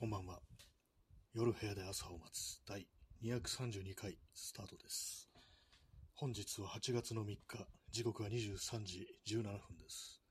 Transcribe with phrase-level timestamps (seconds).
[0.00, 0.40] こんばんは。
[1.34, 2.86] 夜部屋で朝を待つ第
[3.22, 5.28] 232回スタートです。
[6.14, 10.22] 本日は8月の3日、時刻は23時17分です。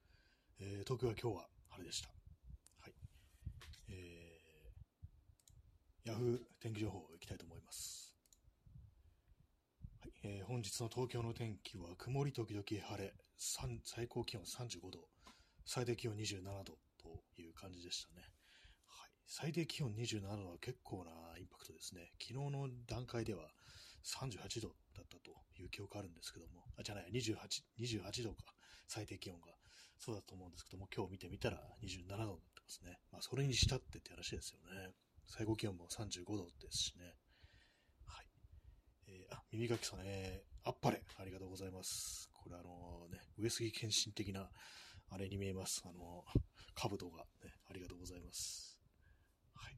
[0.59, 2.09] えー東京は今日は晴れでした。
[2.79, 2.93] はい。
[3.89, 8.17] えー、ヤフー天気情報いきたいと思います。
[9.99, 15.07] はいえー本日の東京の天気は曇り時々晴れ、最高気温35度、
[15.63, 18.38] 最低気温27度という感じでしたね。
[19.29, 22.11] 最低気温27度は結構なインパクトですね。
[22.19, 23.47] 昨日の段階では
[24.03, 27.37] 38度だったという記憶あるんですけども、あ、じゃない、28、
[27.79, 28.43] 28度か、
[28.87, 29.53] 最低気温が。
[29.99, 32.97] そうだと思うんですけども、今日見てみたら27度になってますね。
[33.11, 34.93] まあ、それにしたってって話ですよね。
[35.27, 37.13] 最高気温も35度ですしね。
[38.05, 38.25] はい。
[39.09, 42.29] えーあ、耳かきさん、えー、あっぱれ、ありがとうございます。
[42.33, 44.49] これあのね、上杉謙信的な、
[45.11, 45.83] あれに見えます。
[45.85, 46.23] あの、
[46.73, 48.79] 兜が、ね、ありがとうございます。
[49.53, 49.77] はい。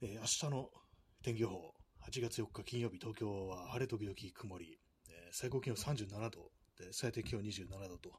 [0.00, 0.70] えー明日の
[1.24, 1.74] 天気予報、
[2.08, 4.78] 8月4日金曜日、東京は晴れ時々曇り、
[5.08, 8.12] えー最高気温37度、で最低気温27度と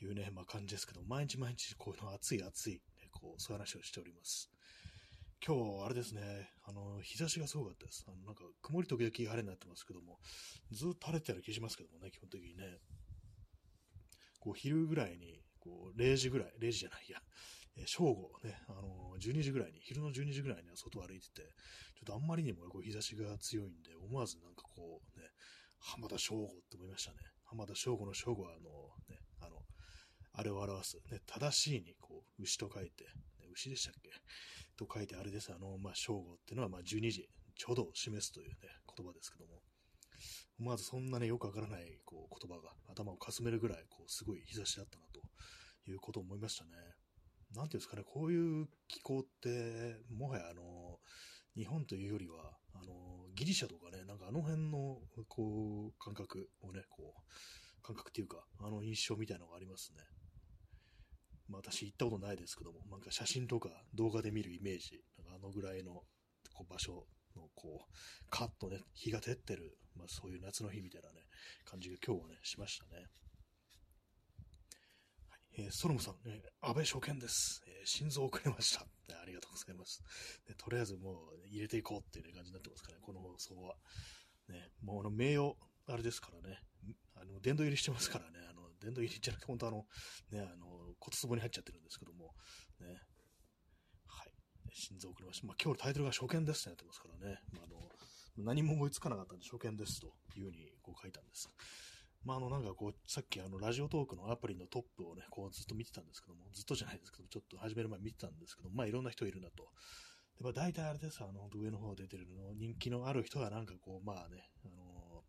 [0.00, 2.80] いうね、まあ、感じですけど、毎日毎日こういうの暑い暑い、ね、
[3.12, 4.50] こう、そういう話をしております。
[5.46, 8.04] 今日、あれですね、あの、日差しがすごかったです。
[8.08, 10.18] あの、なんか、曇り時々晴れになってますけども、
[10.72, 12.80] ずっと晴れてる気しますけどもね、基本的にね。
[14.40, 17.22] こう、昼ぐらいに、こう、0時ぐらい、0時じゃないや、
[17.76, 25.26] えー正午ね、あの、12時ぐらいに、昼の12時ぐらいには外を歩いてて、ちょっとあんまりにもこう日差しが強いんで、思わずなんかこうね、
[25.78, 27.18] 浜田省吾って思いましたね。
[27.44, 28.70] 浜田省吾の省吾はあの、
[29.08, 29.62] ね、あの、
[30.34, 33.10] あれを表す、ね、正しいに、こう、牛と書いて、ね
[33.54, 34.10] 牛でしたっけ？
[34.76, 35.52] と書いてあれです。
[35.52, 38.56] あの、まあ、正午っていうのは、まあ、12時、ちょうどを示すというね、
[38.96, 39.62] 言葉ですけども。
[40.58, 45.20] 思わずそんなね、よくわからない、こう、言葉が頭をかすめるぐらい、こう、すごい日差しだったな、と
[45.90, 46.70] いうことを思いましたね。
[47.54, 50.98] なんていうんですかね、こういう気候って、もはやあの、
[51.54, 60.02] 日本というよりは、あの、ギリシャとかね、なんかあの辺の、こう、感覚をね、こう、感覚っていうか、あの印象みたいなのがありますね。
[61.48, 66.04] まあ私行ったことないですけども、なんか写真とか動画で見るイメージ、なんかあのぐらいの
[66.54, 67.06] こう場所
[67.36, 67.94] のこう、
[68.30, 71.20] カッとね、日が照ってる、まあそういう夏の日みたいなね、
[71.64, 73.06] 感じが今日はね、しましたね。
[75.58, 80.02] えーストロムさん、ね、安倍初見です、えー心臓遅れました、ありがとうございます。
[80.46, 83.74] でとりあえずもう、入れていこうっていう、ね、感じになってますからね、この放送は。
[84.48, 85.54] ね、もうあの名誉、
[85.88, 86.58] あれですからね、
[87.14, 89.86] あの殿堂入りしてますからね、あの殿堂入りじゃなくて、本当あの、
[90.30, 92.34] ね、あの骨壺に入っちゃってるんですけども、
[92.80, 92.86] ね、
[94.06, 94.32] はい、
[94.72, 95.46] 心臓遅れました。
[95.46, 101.50] まあ、今日のタイトルが初見ですってなってますからね、まあ、あの何も思いつかなかったんで初見ですというふうにこう書いたんです。
[102.24, 109.68] まあ、あの、なんかこう、さっきあの、ラジオトークのアプリのトップをね、こうずっと見てたんですけども、ずっとじゃないですけど、ちょっと始める前見てたんですけど、まあ、いろんな人いるなと。
[110.38, 115.24] で、まあ、大体あれです、あの、上の方出てるの、人気のある人はなんかこう、まあね、あの、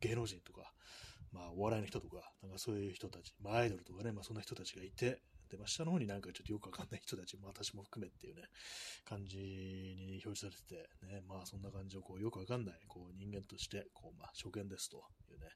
[0.00, 0.72] 芸能人とか、
[1.32, 8.42] まあ、お笑いの人とか、なんかそういう人たち、まあ、アイドルとかね、まあ、そんな人たちがいて、で、まあ、下の方になんかちょっとよくわかんない人たち、まあ、私も含めっていうね、
[9.04, 14.98] 感じに表示されてて、ね、まあ、そんな感じをこう、よくわかんない、こう、人間として、こう、まあ、初見ですと
[15.30, 15.48] いうね、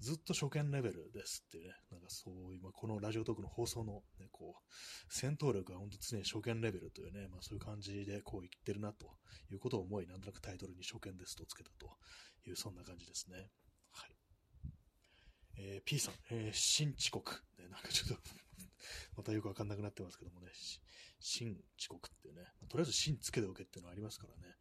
[0.00, 4.72] ずっと初見レベルですっていうね、なんかそういう、まあ、このラジオトークの放送の、ね、こう、
[5.10, 9.06] 戦闘力が本当常に初見レベルというね、まあそういう感じでこう言ってるなと
[9.50, 11.98] いうことを思い、なんとなくタイトルに初見ですとつけたと
[12.48, 13.50] いう、そんな感じですね。
[13.92, 14.16] はい。
[15.58, 17.42] えー P さん、えー新遅刻。
[17.58, 18.16] ね、なんかちょっと
[19.16, 20.48] またよくわかんなくなってますけどもね、
[21.20, 24.54] 新遅刻っていうね、とりあえず新つけておけっていうのはありますからね。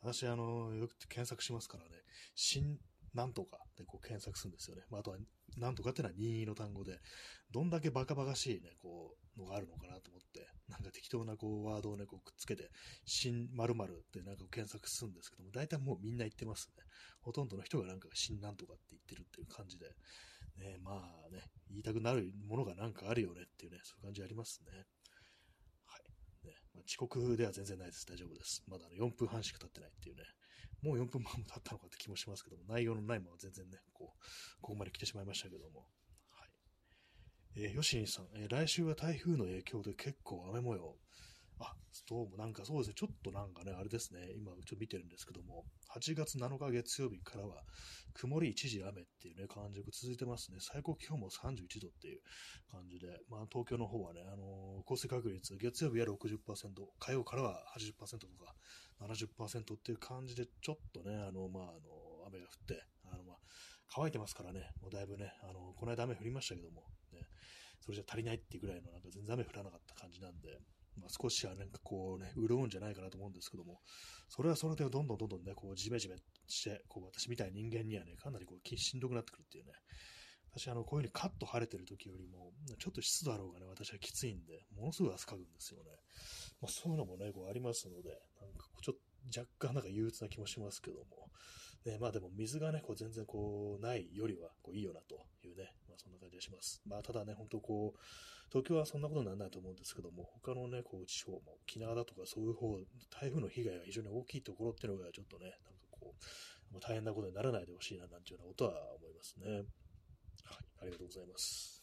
[0.00, 1.90] 私、あの、よく検索しますからね、
[2.34, 2.78] 新
[3.14, 4.82] なんとかでこう検索するんですよね。
[4.90, 5.18] まあ、あとは、
[5.56, 6.98] なんとかっていうのは任意の単語で、
[7.50, 12.70] どんだけバカバカしいね、こう、のがあるのかなと思って、なんか適当なこう、ワードをね、こうくっつけて、
[13.04, 16.82] 新〇〇ってなんか検索するんですけども、大体もうみんな言ってますね。
[17.20, 19.86] ほとんどの人がなんか新なんとかって言ってるっていう感じで、
[20.58, 24.72] ね、まあね、言いたくなるものがなんかあるよねっていうね、そういう感じありますね。
[25.86, 26.46] はい。
[26.46, 28.06] ねまあ、遅刻では全然ないです。
[28.06, 28.62] 大丈夫です。
[28.68, 30.22] まだあの4分半しか経ってないっていうね。
[30.82, 35.86] もう4分半も経ったのかって気もしますけども、内容のないまま全然ね、こう、ここまで来てしまいましたけども。
[36.30, 36.48] はい。
[37.56, 40.96] えー、ヨシンさん、えー来週は台風の影響で結構雨模様。
[41.62, 41.74] あ、
[42.08, 45.64] どうもなんかそうですね、ちょっとなんかね、あれですね、今ちょっと見てるんですけども、
[45.94, 47.62] 8月7日月曜日からは、
[48.14, 50.58] 曇り一時雨っていうね、感じが続いてますね。
[50.60, 52.20] 最高気温も31度っていう
[52.70, 56.38] 感じで、まあ東京の方はね、あのー降水確率、月曜日は60%、
[56.98, 58.54] 火曜からは80%とか
[59.00, 63.36] 70%っていう感じで、ちょっとね、あの、まあ、あの、雨が降って、あの、まあ、
[63.94, 66.82] 乾いてますからね、もうだいぶね、あの、この間雨降りましたけども、
[67.12, 67.20] ね、
[67.80, 70.58] それじゃ足りないっていうぐらいの、なんか全然雨降らなかった感じなんで、
[70.98, 73.80] まあ、少しはなんかこうね、潤うんじゃないかなと思うんですけども、
[74.28, 76.16] それはそれでどんどんどんどんね、こう、じめじめ
[76.46, 79.72] して、こう、私みたいな人間にはね、かなりこう、しんどくなってくるっていうね。
[80.54, 85.90] 私、あの、こういう風にカット晴れてる時よりも、ちょっと湿度あろうがね、私はきついんで、ものすごい汗かくんですよね。
[86.60, 88.10] まあ、そういうのもね、こうありますので、
[88.40, 88.96] なんかちょっ
[89.32, 91.30] と若干なんか憂鬱な気もしますけども、
[91.84, 96.82] ね、まあでも水がね、こう全然こうないよりはこういいよなというね、まあそんな感じがします。
[96.86, 97.98] まあただね、本当こう、
[98.52, 102.76] 東京はそんなことにならないと思うんですけども、他のね、こう地方も沖縄だとかそういう方、
[103.08, 106.14] 台風の被害が非常に大きいところっていうのがちょっとね、なんかこ
[106.74, 109.50] う、大変なことにならないでほしいななんていうようなことは思いますね。
[109.50, 109.64] はい、
[110.82, 111.82] ありがとうございます。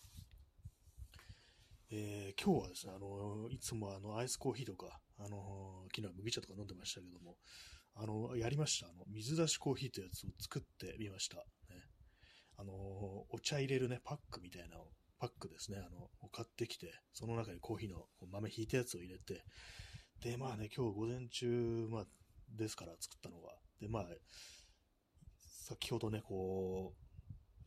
[1.91, 7.35] えー、今日はですね、あの、いつもあの、アイスコーヒーとか、あの、昨日は麦茶とか飲んでましたけども、
[7.95, 8.87] あの、やりました。
[8.87, 11.37] あの、水出しコーヒーというやつを作ってみました。
[11.37, 11.43] ね。
[12.57, 19.43] あの、お茶入れるね、パックみたいなのをパックですね、あの、を買ってきて、その中にコーヒーの豆ひいたやつを入れて、
[20.21, 22.05] で、まあね、今日午前中、まあ、
[22.49, 24.05] ですから作ったのは、で、まあ、
[25.39, 27.09] 先ほどね、こう、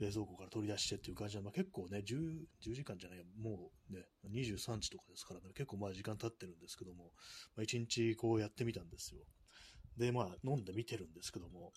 [0.03, 7.13] 冷蔵庫から取り出してっていう感じで、まあ、結構ね10、10時間じゃない、もうね、23時とかですからね、結構まあ時間経ってるんですけども、
[7.57, 9.21] まあ、1日こうやってみたんですよ。
[9.97, 11.73] で、まあ飲んでみてるんですけども、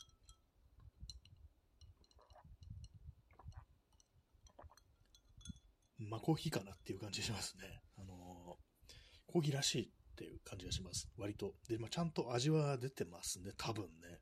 [5.98, 7.82] まあコーヒーかなっていう感じしますね。
[7.98, 11.10] あのー、コーヒーらしいっていう感じがします。
[11.18, 11.54] 割と。
[11.70, 14.20] で、まあちゃんと味は出てますね、多分ね。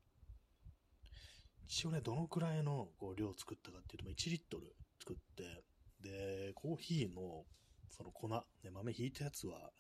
[1.68, 5.64] 一応ね、どのくらいのこう量を作ったかっていうと、まあ1リットル作って、
[6.02, 7.46] で、コーヒーの
[7.90, 8.42] その粉、ね、
[8.72, 9.72] 豆ひいたやつは、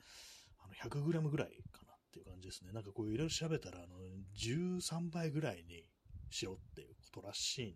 [0.59, 2.71] あの、100g ぐらいかなっていう感じですね。
[2.71, 3.97] なんかこういろいろ調べたら、あの、
[4.39, 5.83] 13倍ぐらいに
[6.29, 7.73] しろっていうことらしいん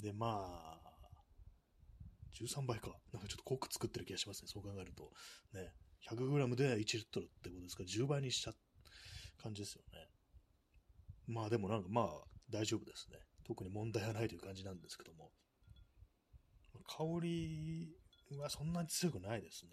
[0.00, 0.89] で、で、まあ、
[2.38, 2.90] 13倍か。
[3.12, 4.48] なんかちょっと濃く作ってる気がしますね。
[4.48, 5.10] そう考えると。
[5.52, 5.72] ね。
[6.08, 7.82] 100g で1リットルってことですか？
[7.82, 8.52] ら、10倍にしちゃ
[9.42, 10.08] 感じですよね。
[11.26, 13.18] まあでもなんかまあ大丈夫ですね。
[13.46, 15.30] 特に問題はないという感じなんですけども。
[16.86, 17.94] 香り
[18.38, 19.70] はそんなに強くないですね。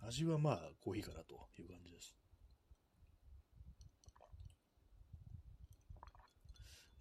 [0.00, 2.16] 味はまあコーヒーかなという感じです。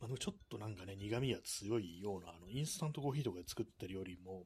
[0.02, 4.46] まあ、ちょっとなんかね、苦味が強いような、あの、インスタントコーヒーとかで作ってるよりも、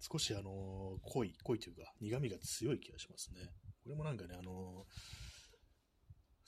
[0.00, 3.40] 少しあの、濃い、濃いというか、苦味が強い気がしますね。
[3.82, 4.84] これもなんかね、あの、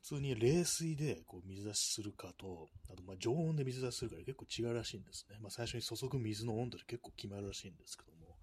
[0.05, 5.39] 普通に冷水でこう水出しするかと、あとま常温で水出しするから結構違うらしいんですね。
[5.41, 8.37] まあ最初に注ぐ水の温度で結構決まるらしいんですけども、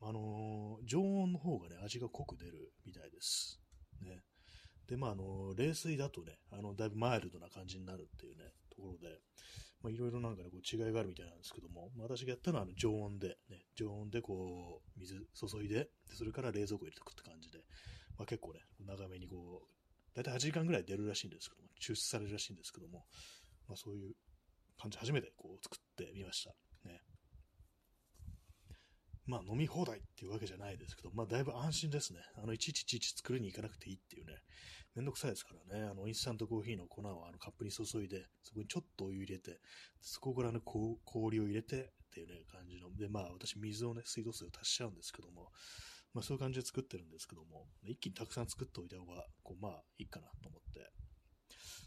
[0.00, 3.60] あの常温の方がね、味が濃く出るみたいです。
[4.02, 4.20] ね。
[4.88, 9.20] で、まああの冷水だとね、あの、だいぶマイルドな感じになるっていうね、ところで、
[9.82, 17.58] まあ、いろいろなんかね、こう違いがあるみたいなんですけども、まあ、私がやったのはあの常温で、ね、常温でこう、水注いで、でそれから冷蔵庫入れておくって感じで、
[18.18, 23.04] まあ、結構ね、長めにこう、だいたい8時間ぐらい出るらしいんですけども、抽出されるらしいんですけども、
[23.68, 24.14] まあ、そういう
[24.80, 26.54] 感じ、初めてこう作ってみました。
[29.26, 32.20] まあ飲み放題っていうわけじゃないですけど、まあだいぶ安心ですね。
[32.36, 34.34] あの、いちいちいちいち作りに行かなくていいっていうね、
[34.94, 35.84] めんどくさいですからね。
[35.84, 39.58] あの、インスタントコーヒーの粉をあのカップに注いで、そこにちょっとお湯入れて、
[40.00, 42.94] そこからね、氷を入れてっていうね、感じの。
[42.96, 45.50] で、まあ私水をね、水道水を足しちゃうんですけども、
[46.14, 50.80] まあそういう感じで作ってるんですけども、一気にたくさん作っておいた方が、こう、まあいいかなと思って。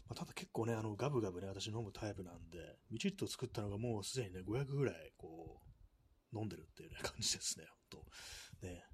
[0.08, 2.58] まあ、ただ結構ね、あの、ガブガブね、私飲むタイプなんで、
[2.90, 5.69] みちっと作ったのがもうすでにね、500ぐらい、こう、
[6.34, 8.66] 飲んでるっていう、感じですね、ほんと。
[8.66, 8.84] ね。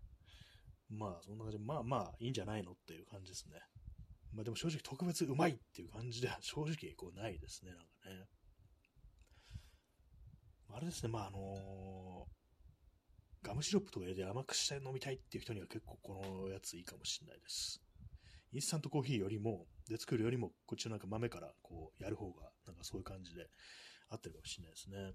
[0.88, 3.60] まあ、そんな感じで、まあまあ、いいんじゃないのっていう感じですね。
[4.36, 8.26] まあでも正直特別うまいっていう感じでは正直こうないですね、なんかね。
[10.74, 17.80] あれですね、まああのー、ガムシロップとか入れて甘くして飲みたいっていう人には結構このやついいかもしれないです。
[18.52, 23.46] インスタントコーヒーよりも、で作るよりも、こっちのなんか豆からこうやる方が、なんかそういう感じで
[24.10, 25.14] 合ってるかもしれないですね。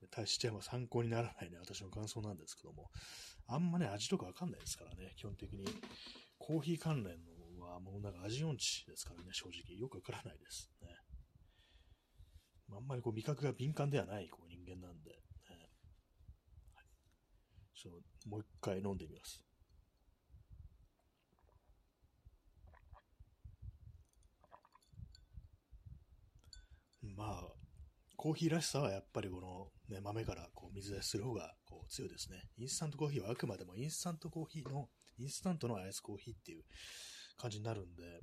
[0.00, 0.08] はい。
[0.10, 2.90] 大しては参考にならないね、私の感想なんですけども、
[3.46, 5.64] あんまね、味とかわかんないですからね、基本的に。
[6.38, 7.18] コーヒー関連
[7.58, 9.76] のはもうなんか味音痴ですからね、正直。
[9.78, 10.88] よくわからないですね。
[12.72, 15.16] あんまりこう味覚が敏感ではないこう人間なんで、ね、
[16.74, 16.86] はい、
[17.74, 17.90] ちょ
[18.28, 19.44] もう一回飲んでみます。
[27.16, 27.52] まあ、
[28.16, 32.48] コーヒーらしさはやっぱりこの、ね、豆からこう水出しする方がこう強いですね。
[32.56, 36.64] インスタントコーヒーはあくまでもインスタントコーヒーの、インスタントのアイスコーヒーっていう
[37.36, 38.20] 感じになるんで、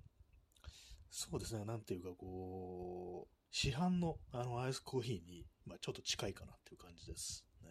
[1.09, 7.69] そうですね、なんていうかこう、市販のあのアイスコーヒーに、まあ、ちょっと近いかなっていう感じですね。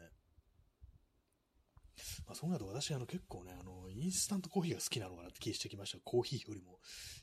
[2.26, 5.98] まあ、そうなると私、あの、結構ね、あの、インスタントコーヒーが好きなのかなって気してきました。
[6.04, 6.78] コーヒーよりも。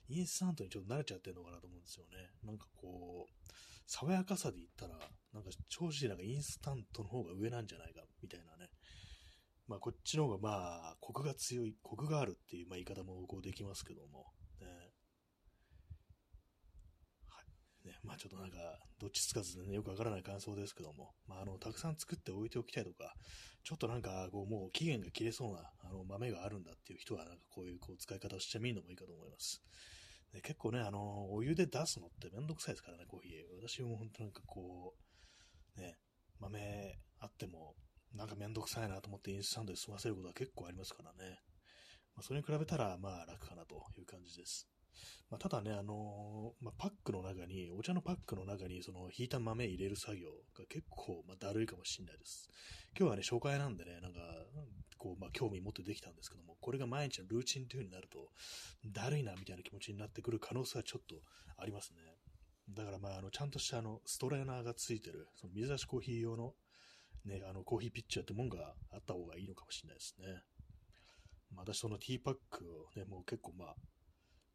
[0.09, 2.31] インスタントにちょっと慣れちゃってるのかなと思うんですよね。
[2.43, 3.31] なんかこう、
[3.85, 4.97] 爽やかさで言ったら、
[5.33, 8.69] なんか正直なんかインスタントの方が上なんじゃないか、みたいなね。
[9.67, 10.49] まあ、こっちの方がま
[10.91, 14.25] あ、コクが強い、コクがあるっていう、まあ、言い方もこうできますけども、
[14.59, 14.67] ね。
[17.29, 17.41] は
[17.85, 17.87] い。
[17.87, 18.57] ね、まあ、ちょっとなんか、
[18.99, 23.13] どっちつかずでね、よくわからない感想ですけども、まあ、あの、たくさん作って置いておきたいとか、
[23.63, 29.63] ちょっとなんか、こう、もう期限が切れそうな、あの、豆があるんだっていう人は、なんかこういう、こう、使い方をしてみるのもいいかと思います。
[30.33, 33.67] で結構ね、あの、お湯で出すのってめんどくさいですからね、コーヒー。
[33.67, 34.95] 私も本当なんかこ
[35.77, 35.95] う、ね、
[36.39, 37.75] 豆あっても、
[38.15, 41.37] なんかめんどくさいなと思ってインスタントで済ませることは結構ありますからね。
[42.15, 44.67] まあ、それに比べたら、まあ楽かなという感じです。
[45.29, 52.49] まあ、ただね、あのー、まあ、パックの中に、お茶のパックの中に、その、引いた豆入れる作業が結構、まあ、だるいかもしれないです。
[52.97, 54.19] 今日はね、紹介なんでね、なんか、
[54.97, 58.29] こう、まあ、興味持ってできたんですけども、これが毎日のルーチンという風になると、
[58.85, 61.15] だるいな、みたいな気持ちになってくる可能性はちょっと
[61.57, 61.99] ありますね。
[62.69, 66.53] だからまあ、あの、ちゃんとしたあの、ストレーナーがついてる、その水出しコーヒー用の、
[67.25, 70.43] ね、あの、コーヒーピッチャーってもんがあった方がいいのかもしれないですね。
[71.51, 73.75] まあ、私そのティーパックをね、もう結構まあ、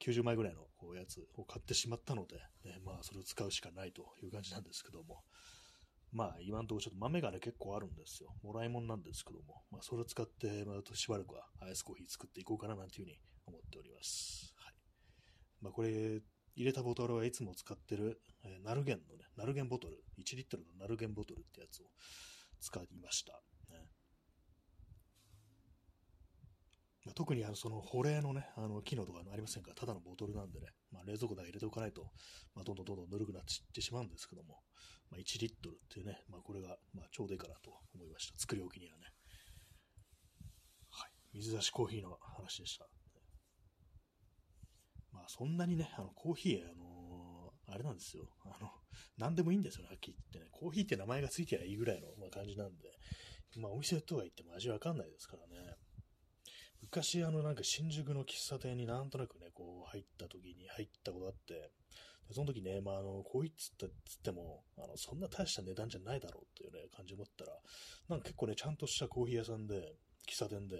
[0.00, 5.22] 90枚ぐらいのこうやつを買ってしまったので、ね、まあ、それを使うしかないという感じなんですけども、
[6.12, 8.34] まあ、今のとこちょっと豆がね、結構あるんですよ。
[8.42, 14.54] もらい物なんですけども、まあ、それを使って、まあ、しばらくはアイスコーヒー作っていこうかななんていうふうに思っております。
[14.56, 14.74] はい。
[15.60, 16.22] まあ、これ、
[16.58, 21.86] 入れたボトルはいつも使ってる、え、ナルゲンのね、ナルゲンボトル、1リットルのナルゲンボトルってやつを
[22.60, 23.32] 使いました。
[23.70, 23.86] ね、
[27.08, 29.70] まあ、特にあのその保冷のね、あの機能とかありませんか？
[29.70, 32.02] ら、ただのボトルなんでね、まあ、冷蔵庫だけ入れておかないと、
[32.54, 34.60] まあ、どんどんどんどんぬるくなってしまうんですけども、
[35.10, 38.38] まあ、1リットルっていうね、まあ、これが、まあ、ちょうどいいかなと思いました。
[38.38, 39.04] 作り置きにはね。
[40.90, 41.10] はい。
[41.32, 42.86] 水出しコーヒーの話でした。
[45.10, 48.28] まあ、そんなにね、あの、コーヒー、あのー、あれなんですよ。
[48.44, 48.68] あの、
[49.16, 50.50] 何でもいいんですよね、はっきり言ってね。
[50.52, 52.92] コーヒーって名前がついてりゃいいぐらいの、まあ、感じなんで、
[53.56, 55.74] まあ、お店とは言っても味わかんないですからね。
[56.82, 61.70] 昔、あの、なんか新宿の喫茶店になんとなくね、こう、入った時に入ったことあって、
[62.30, 67.52] その時ね、まあ、あの、コーヒーっつったっつっても、あの、そんな大した値段じゃないだろうっていうね、感じ持ったら、
[68.08, 69.96] なんか結構ね、ちゃんとしたコーヒー屋さんで、
[70.28, 70.76] 喫茶店で、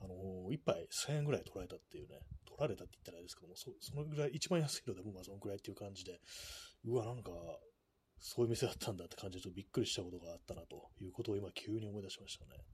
[0.00, 6.20] あの、一杯1000円ぐらい取られたっていうね、取られたって言ったらあれですけども、そそのぐらい、一番安いのでもまあそのぐらいっていう感じで、
[6.84, 7.30] うわ、なんか、
[8.18, 12.64] そういう店だったんだって感じでちょっとびっくりしたことがあったなということを今急に思い出しましたね。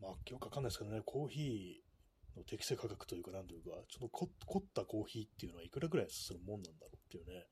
[0.00, 7.46] まあ、よくわかんないですけどね、コーヒーの適正価格というか、なんというか、ちょっと凝ったコーヒーっていうのはいくらぐらいするもんなんだろうっていうね、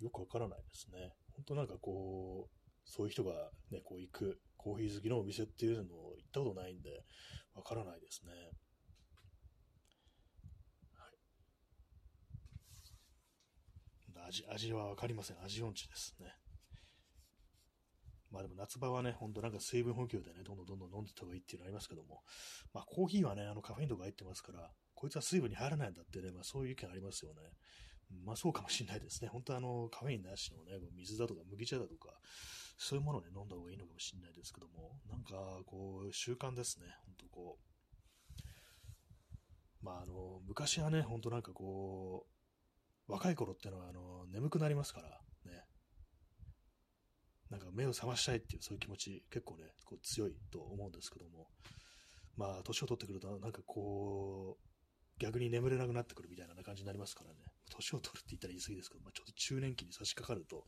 [0.00, 1.12] よくわからないですね。
[1.34, 7.04] 本当なんかこう、そういう人がね、こう行くコーヒー好きのお店っていうのを行ったことないんで、
[7.54, 8.32] わからないですね。
[14.32, 15.36] 味、味はわかりません。
[15.44, 16.26] 味音痴ですね。
[18.32, 22.22] まあでも夏場はね、ほんとなんか水分補給でね、どんどんどんどん飲んでた方がいいっていうのありますけども、
[22.72, 27.40] まあコーヒーはね、あのカフェインとか入ってますから、こいつは水分に入らないんだってね、まあそういう意見ありますよね。
[28.24, 29.28] まあそうかもしれないですね。
[29.28, 32.08] 本当あの、カフェインなしのね、水だとか麦茶だとか、
[32.78, 36.86] そういうものをね、飲んだ方がいいのかもしれないですけども、なんか、こう、習慣ですね。
[37.06, 37.72] 本当こう。
[39.84, 42.26] まああの、昔はね、本当なんかこ
[43.08, 45.20] う、若い頃ってのは、あの、眠くなりますから、
[47.52, 51.48] なんか目を覚ましたいっていうそういう気持ち結構ね、こう強いと思うんですけども、
[52.34, 57.36] まあ年を取ってくるとなんかこう、逆に眠れなくなってくるみたいな感じになりますからね。
[57.68, 60.64] 年を取るって言ったら言い過ぎですけど、まあ、ちょっと中年期に差し掛かると、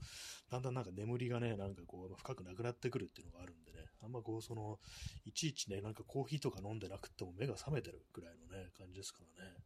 [0.50, 4.78] だんだんなんか眠りがね、なんかこう、深くなくなってくるっていうのがあるんでね、あんまこう、その、
[5.24, 9.50] いちいちね、なんかコーヒーとか飲んでなくても目が覚めてるぐらいのね、感じですからね。
[9.50, 9.56] やっ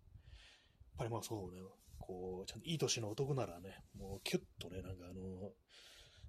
[0.99, 1.61] ぱりまあそうね、
[1.99, 5.53] こう、ちゃんといい年の男ならね、もうキュッとね、なんかあの、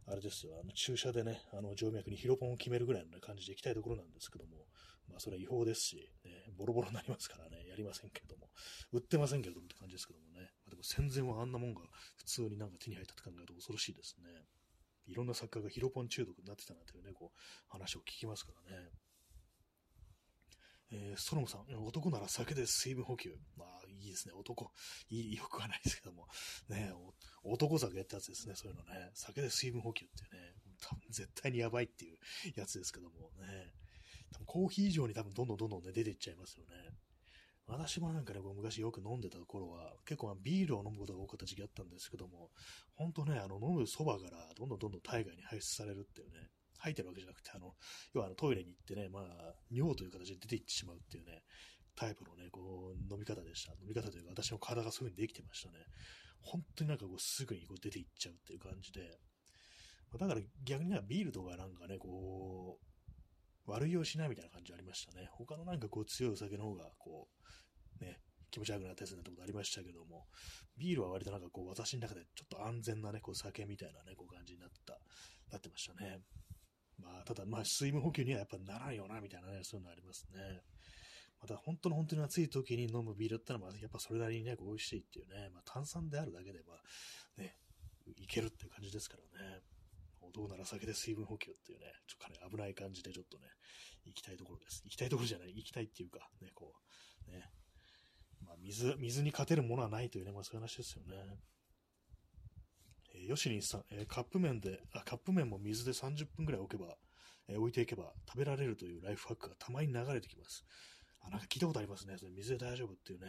[0.08, 4.66] あれですよ、あの注射でね、あの静脈にヒロポンを決めるぐらいの、ね、感じでいきたいところなんですけども、
[5.08, 8.50] まあそれは違法ですし、ね、ボロボロになりますからね、やりませんけれども、
[8.92, 11.82] 売ってませんけれどもって感じですけどもね、まあ、でも戦前はあんなもんが
[12.18, 14.26] 普通になんか手に入ったって考えると恐ろしいですね。
[15.10, 17.38] いろんな作家がヒロポン中毒になってたなんていうね、こう、
[17.68, 18.90] 話を聞きますからね。
[20.92, 23.36] えー、ストロムさん、男なら酒で水分補給。
[23.58, 24.34] まあ、いいですね。
[24.34, 24.72] 男、
[25.10, 26.28] いい、よくはないですけども。
[26.70, 26.92] ね
[27.44, 28.56] 男酒ってやつですね。
[28.56, 29.12] そういうのね。
[29.14, 30.54] 酒で水分補給っていうね。
[30.82, 32.18] 多分絶対にやばいっていう
[32.56, 33.74] やつですけどもね。
[34.32, 36.72] 多分コーヒー以上に多分どんどんどんどんね、出ていっちゃいますよね。
[37.68, 42.50] 私もなんかね、こう昔よく飲んでた頃は、結構ビールを飲むことが多かった時期あったんですけども、
[42.96, 47.76] 本当ね、あの、飲むそばからどんどんどんどん体外に排出されるっていうね、吐いてるわけじゃなくて、あの、
[48.14, 51.44] 要はあのトイレに行ってね、まあ、尿という形で出ていってしまうっていうね、
[51.96, 53.74] タイプのね、こう、飲み方でした。
[53.82, 55.86] 飲み方というか、私の体がそういう風にできてましたね。
[56.42, 59.20] 本当になんかこう、すぐにこう出ていっちゃうっていう感じで、
[60.18, 62.80] だから逆にはビールとかなんかね、こ
[63.68, 65.28] う、悪用しないみたいな感じありましたね。
[65.32, 67.28] 他のなんかこう強いお酒の方が、こ
[68.02, 70.26] う、ね、気持ち悪くなったりするってことありましたけども、
[70.78, 74.98] ビールは割となんかこう、私の中でちょっと安全なね、こう酒みたいなね、こう感じになった、
[75.52, 76.20] なってましたね。
[77.02, 80.62] まあ、ただまあ、水分補給にはやっぱならんよな、みたいなね、そういうのありますね。
[81.42, 87.56] また本当の本当に暑い時に飲むビールだったら、まあ、やっぱそれなりにね、美味しいっていうね、まあ炭酸であるだけで、まあ、ね、
[88.18, 89.62] いけるっていう感じですからね。
[90.32, 93.46] どうなら酒で水分補給っていうね、ちょっとかなり危ない感じでちょっとね、
[94.06, 94.82] 行きたいところです。
[94.84, 96.76] 行きたいところじゃない、行きたいっていうか、ね、こ
[97.28, 97.50] う、ね、
[98.46, 101.16] まあ、水、水に勝てるものはないというね、まあそういう話ですよね。
[103.16, 106.96] えー、ヨシリンさん、えー、カップ麺で、あ、カップ麺も水で30分くらい置けば、
[107.48, 110.66] えー、置いていけば食べられるというライフハックがたまに流れてきます。
[111.22, 112.16] あ、なんか聞いたことありますね。
[112.18, 113.28] それ水で大丈夫っていうね。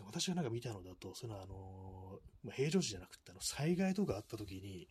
[0.00, 4.88] 私がなんか見たのだと、そのあのまあ、平常時じゃなくて、あの、災害とかあった時に、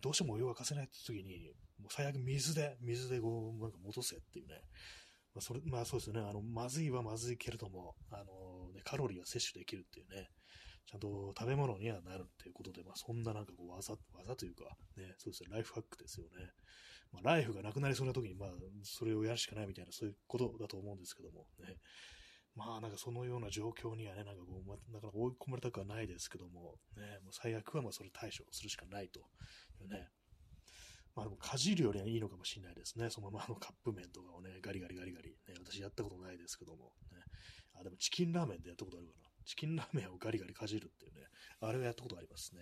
[0.00, 4.54] どうしてもお湯を沸かせないって時に、もう最悪水で、水でこう、なんか戻せっていうね。
[5.34, 6.20] まあ、それ、まあそうですよね。
[6.28, 10.30] あの、まずいはまずいけれども、あの、ね、カロリーは摂取できるっていうね。
[10.88, 14.64] ちゃんと食べ物にはなるっていうことで、まあそんななんかこう技、技というか、
[14.96, 16.50] ね、そうですね、ライフハックですよね。
[17.12, 18.50] まあライフがなくなりそうな時に、まあ
[18.84, 21.76] それをやるしかないみたいな、そういうことだと思うんですけども、ね。
[22.56, 29.22] まあなんかそのような状況にはね、なんかこう、なかなか追い込まれたくはないですけども、ね、もう最悪はまあそれ対処するしかないとい
[29.84, 30.08] うね。
[31.14, 33.10] まあでもかじるよりはいいのかもしれないですね。
[33.10, 35.30] そのままのカップ麺とかをね、ガリガリガリガリ。
[35.30, 36.92] ね、私やったことないですけども。
[37.12, 37.18] ね、
[37.74, 39.27] あ、でもチキンラーメンでやったことあるかな。
[39.48, 41.22] チキンラーメンをガリガリかじるっていうね。
[41.60, 42.60] あれはやったことありますね。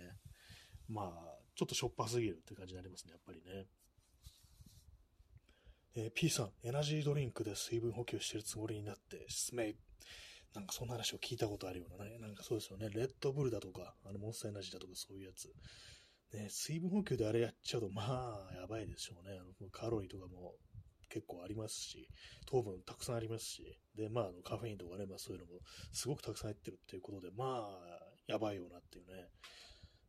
[0.89, 3.67] まあ、ちょっとしょっぱすぎるって感じになりますね、やっぱりね。
[5.97, 9.73] えー、P さん、エナジードリンクで水分補給してるつもりになって、失明。
[10.55, 12.19] なんかそんな話を聞いたことあるようなね。
[12.19, 12.89] なんかそうですよね。
[12.91, 15.53] レッドブルだとか、あのモンスターエナジーだとかそういうやつ。
[16.33, 18.03] ね、水分補給であれやっちゃうと、ま
[18.51, 19.37] あ、やばいでしょうね。
[19.39, 20.55] あのカロリーとかも
[21.09, 22.09] 結構ありますし、
[22.47, 25.61] 糖分たくさんありますし、で、まあ、あのカフェインとかね、まあそういうのも
[25.93, 29.29] すごくたくさん入ってるっていうことで、まあ、やばいよなっていうね。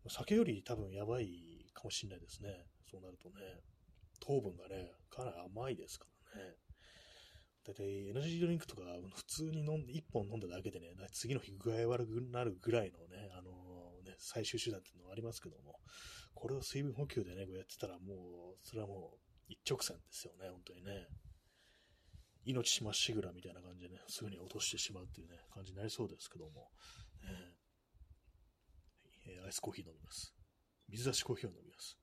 [0.09, 1.27] 酒より多分やばい
[1.73, 2.49] かもしれないですね。
[2.89, 3.35] そうなるとね。
[4.19, 6.05] 糖分がね、かなり甘いですか
[6.35, 6.55] らね。
[7.65, 8.83] だいたいエナジードリンクとか
[9.13, 15.79] 普通に飲んで、1本飲んだだけでね、次の日具合悪くなるぐらいのね、あのー、ね、最終手段っていうのはありますけども、
[16.33, 21.07] これを水分補給でね、こうやってたらもう、それはもう一直線ですよね、本当にね。
[22.45, 26.71] 命まっしぐらみたいな感じでね、すぐに落としてしまうっていうね、感じになりそうですけども、
[29.27, 30.33] えー、アイスコーヒー飲みます。
[30.87, 31.97] 水出しコーヒーを飲みます。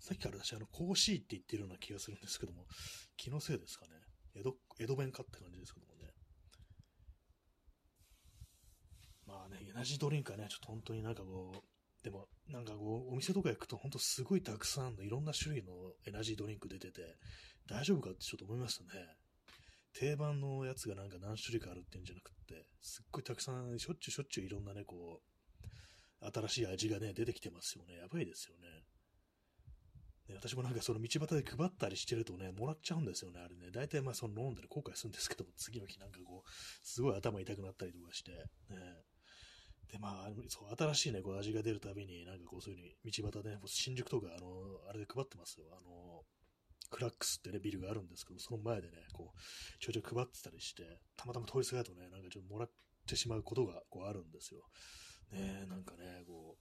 [0.00, 2.66] さっきから私、あの、甲子って言ってるような気がするんですけども、
[3.16, 3.92] 気のせいですかね。
[4.34, 6.10] 江戸、江戸弁かって感じですけどもね。
[9.26, 11.69] まあね、エナジードリンクはね、ちょっと本当になんかこう、
[12.02, 15.72] でも、なんかこう、お店とか行くと、本当すごいたくさんのいろんな種類の
[16.06, 17.16] エナジードリンク出てて、
[17.68, 18.90] 大丈夫かってちょっと思いましたね。
[19.92, 27.96] 定番のやつがなんか何種類かあるっていうんじゃなくって、すっごいたくさん、しょっちゅうしょっちゅういろんなね、こう、新しい味がね、出てきてますよね。
[27.96, 28.68] やばいですよね。
[30.28, 33.70] ね私もなんかその道端で配ったりしてるとね、もらっちゃうんですよね、あれね。
[33.72, 36.50] 大体まあその飲んでる後悔するんですけども、次の日なんかこう、
[36.82, 38.38] すごい頭痛くなったりとかして、ね。
[39.90, 44.46] で、まあ、そう、新しいね、こう味が出るたびに、なんかこう、そういう風に道端でね、新宿とか、あの、
[44.88, 45.66] あれで配ってますよ。
[45.72, 46.22] あの、
[46.90, 52.70] クラックスってね、ビルがあるんですけど、その前でね、こう、ちょいちょい配ってたりして、たまたま通りすがるとね、なんかちょっともらっ
[53.06, 54.62] てしまうことが、こう、あるんですよ。
[55.32, 56.56] ねなんかね、こ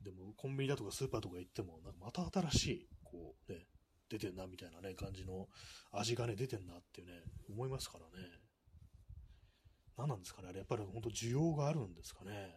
[0.00, 3.66] う、でも、コンビニだとかスーパーとか行っても、なんかまた新しい、こう、ね、
[4.08, 5.48] 出てんな、みたいなね、感じの
[5.92, 8.47] 味がね、出てんなっていうね、思いますからね。
[9.98, 10.48] 何なんですかね？
[10.48, 12.54] あれ、やっぱり本当需要があるんですかね？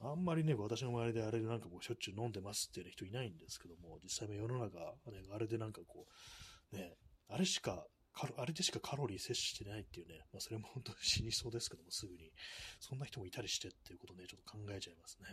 [0.00, 6.06] あんまりね、私の周りであれでなんかこうしょっちゅう飲んでますっていう人いないんですけども、実際の世の中、ね、あれでなんかこ
[6.72, 6.96] う、ね、
[7.28, 7.86] あれしか、
[8.36, 12.30] あれでしかカロリー摂取してないっていうね、まあ、それも本当に死にそうですけども、すぐに。
[12.80, 15.28] そんな人もいたりしてっていうことね、ちょっと考えちゃいますね。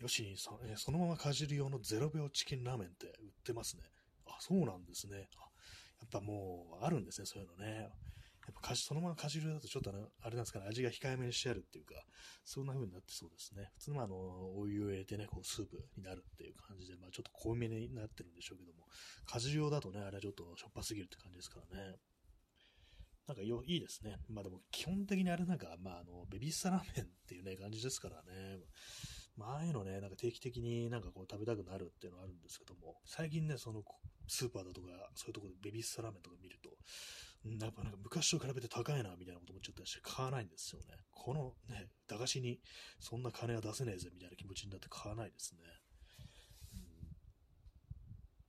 [0.00, 3.82] ヨシンさん、えそのままかじる用の0秒チキンラーメンって売ってますね。
[4.26, 5.28] あ、そうなんですね。
[5.36, 5.51] あ
[6.02, 7.88] やっぱもう、あるんですね、そういうのね。
[8.44, 11.94] やっぱかじ、そのままかじるだとちょっとあの、あれなんですかね、味が控えめにしてあるっていうか、
[12.44, 13.70] そんな風になってそうですね。
[13.78, 14.16] 普通のあの、
[14.58, 18.86] お湯を入れてね、こう、スープになるっていう感じで、まあちょっと濃いめになってるんでしょうけども、
[19.26, 21.96] かじる用だとね、あれはちょっとしょっぱすぎるって感じですからね。
[23.28, 24.16] なんかよ、いいですね。
[24.28, 28.58] まあでも、基本的にあれなんか、まああの、ベビースターラーメンっていうね、感じですからね。
[29.36, 33.82] まあ、ああいうのね、なんか定期的になんかこう食べたくなるっていうのはあるんですけども、最近ね、その、
[34.32, 36.70] スーパーだとか、そういうところでベビースターラーメンとか見ると、
[37.44, 40.96] やっぱなんか昔と比べて高いな、みたいなこと思っちゃったりして買わないんですよね。
[41.10, 42.60] このね、駄菓子に
[42.98, 45.60] そんな金は出せねえぜ、みたいな気持ちになって買わないですね。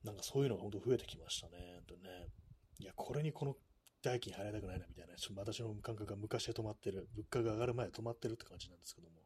[0.03, 1.81] うん、なんかそういうのが本当増えてきましたね。
[1.87, 2.27] とね
[2.79, 3.55] いや、これにこの
[4.01, 9.23] 代金払いたくないなみたいな、私の感覚が昔で止まってる、物価が上がる前で止まってるって感じなんですけども、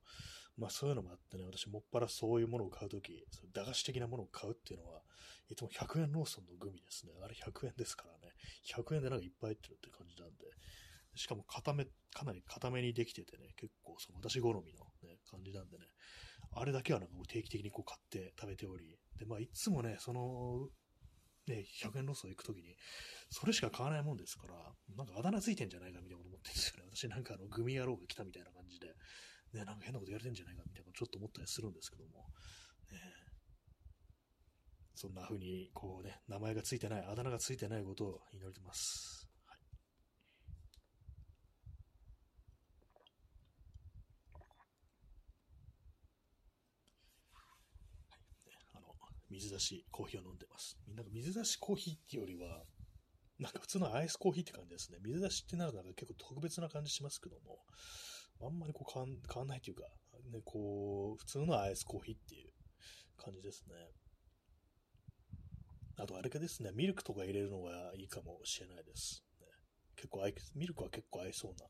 [0.57, 5.01] まあそういうのもあってね、私もっぱらそういうものを買うとき、駄菓子的なものを買うっていうのは、
[5.49, 7.13] いつも100円ローソンのグミですね。
[7.23, 8.33] あれ100円ですからね。
[8.75, 10.45] 100円でなんかいっぱい入ってるって感じなんで、
[11.15, 15.85] しかも固め、かなり固めにできててね、結構その私好みの、ね、感じなんでね、
[16.53, 20.69] あれだけはなんか定期的にこう買って食べており、で、まあいつもね、その、
[21.47, 22.75] ね、100円ロスを行くときに、
[23.29, 24.55] それしか買わないもんですから、
[24.95, 26.89] なんかあだ名ついてんじゃないかみたいなこと思ってるんですよね。
[26.93, 28.93] 私なんかあの、グミ野郎が来たみたいな感じで、
[29.53, 32.27] ね、なんか変なことやれてんじゃないかみたいなちょっと思ったりするんですけども、
[32.91, 32.99] ね、
[34.95, 39.29] そんな風に、こうね、名前がついてない、あだ名がついてないことを祈ります。
[49.29, 50.77] 水出しコーヒーを飲んでます。
[50.87, 52.63] みんなが水出しコーヒーっていうよりは、
[53.39, 54.97] なんか普通のアイスコーヒーって感じですね。
[55.03, 57.59] 水出しってなるとなんか結構特別な感じしますけども、
[58.41, 59.83] あんまりこう変わん変わんないというか、
[60.31, 62.51] ね、こう、普通のアイスコーヒーっていう
[63.17, 63.75] 感じですね。
[65.97, 69.23] あとあれかですね、ミルクとか入れるのがいいかもしれないです。
[69.95, 70.21] 結構
[70.53, 71.65] ミルクは結構合いそうな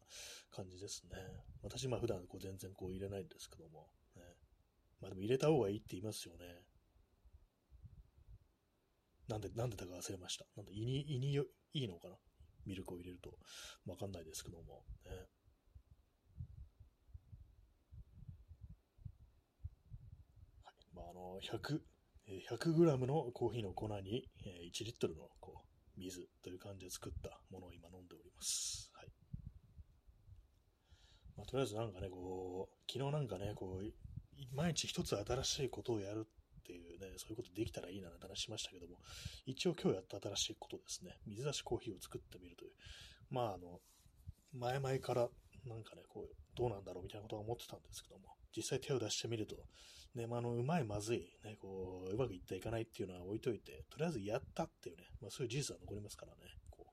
[0.51, 1.15] 感じですね。
[1.63, 4.23] 私、まあ普段こう全然こう入れないんですけども、ね。
[4.99, 6.45] まあでも入れた方がいいって言いますよね。
[9.29, 10.45] なんで、なんでだか忘れました。
[10.57, 11.33] なんで胃に、胃に
[11.73, 12.15] いいのかな？
[12.65, 13.31] ミルクを入れると。
[13.85, 14.83] わかんないですけども。
[15.05, 15.11] ね、
[20.63, 20.75] はい。
[20.97, 21.79] まあ、あの、100、
[22.49, 28.91] 100g のコーヒーの粉に1リットルのこう水という感じで作ったものを今飲んでおります。
[28.93, 29.07] はい。
[31.37, 36.27] まあ、とりあえずなんかね、こう、昨日なんかね、こう、毎日一つ新しいことをやる
[36.59, 38.97] っていうね、そういうことできたらいいななんて話しましたけども、
[39.45, 42.71] 一応今日やった新しいことですね、水出しコーヒーを作ってみるという、
[43.29, 43.79] まああの、
[44.53, 45.29] 前々から
[45.65, 49.55] なんかね、こう、どうなんだろうみたいなことは思ってたんですけども、実際手を出してみると、
[50.15, 56.37] ね、まあ、あの、うまいまずい、ね、こう、うまくいったいかないっていうのは置いといて、とりあえずやったっていうね、まあそういう事実は残りますからね、
[56.71, 56.87] こ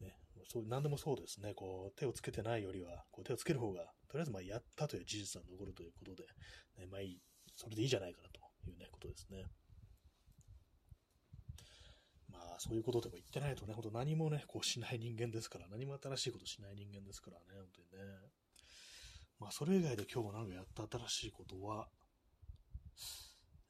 [0.00, 0.12] う、ね、
[0.46, 6.24] そう、なんでもそうですね、こう、手をつけてないよりは、こう、手をつける方が、とりあえずまあやったという事実は残るということで、
[6.78, 7.20] ね、まあいい、
[7.54, 9.44] それでいいじゃないかなというね、ことですね。
[12.28, 18.45] まあ、そういうことでも言ってないとね、ほんと何もね、こうしない人間ですから、何も新しいことしない人間ですからね、本当にね。
[19.38, 21.88] まあ、それ以外で今日もなんかやった新しいことは、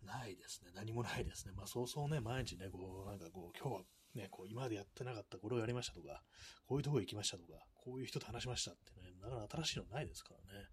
[0.06, 0.70] ないですね。
[0.74, 1.52] 何もないですね。
[1.56, 3.82] まあ、そうそうね、毎日ね、こう、なんかこう、今日は
[4.14, 6.22] ね、こう、今までやってなかったこれをやりましたとか、
[6.66, 10.68] こういうとこ行きましたとか、こういう人と話しましたってね、なかなか新しいのないですからね。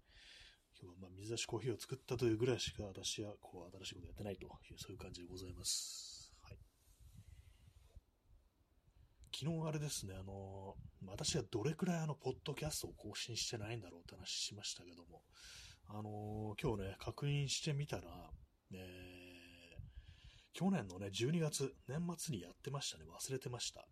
[0.80, 6.32] 今日はま水出しコーヒーを作ったというぐらいしか私はこう新しいことやってないという、そういう感じでございます。
[6.42, 6.58] はい。
[9.36, 10.76] 昨日あれですね、あの、
[11.08, 15.22] 私はどれくらいあの、ポッドキャストを更新してないんだろうって話しましたけども、
[15.88, 18.02] あの、今日ね、確認してみたら、
[18.72, 18.78] えー、
[20.52, 23.06] 去年のね、12月、年末にやってましたね。
[23.06, 23.80] 忘れてました。
[23.80, 23.86] ね、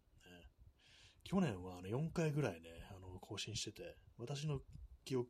[1.24, 4.60] 去年はあの4回ぐらいね、あの、更新してて、私の
[5.04, 5.28] 記憶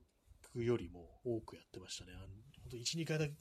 [0.57, 2.13] よりも多くやってましたね。
[2.15, 2.27] あの
[2.65, 3.35] 本当1、2回だけ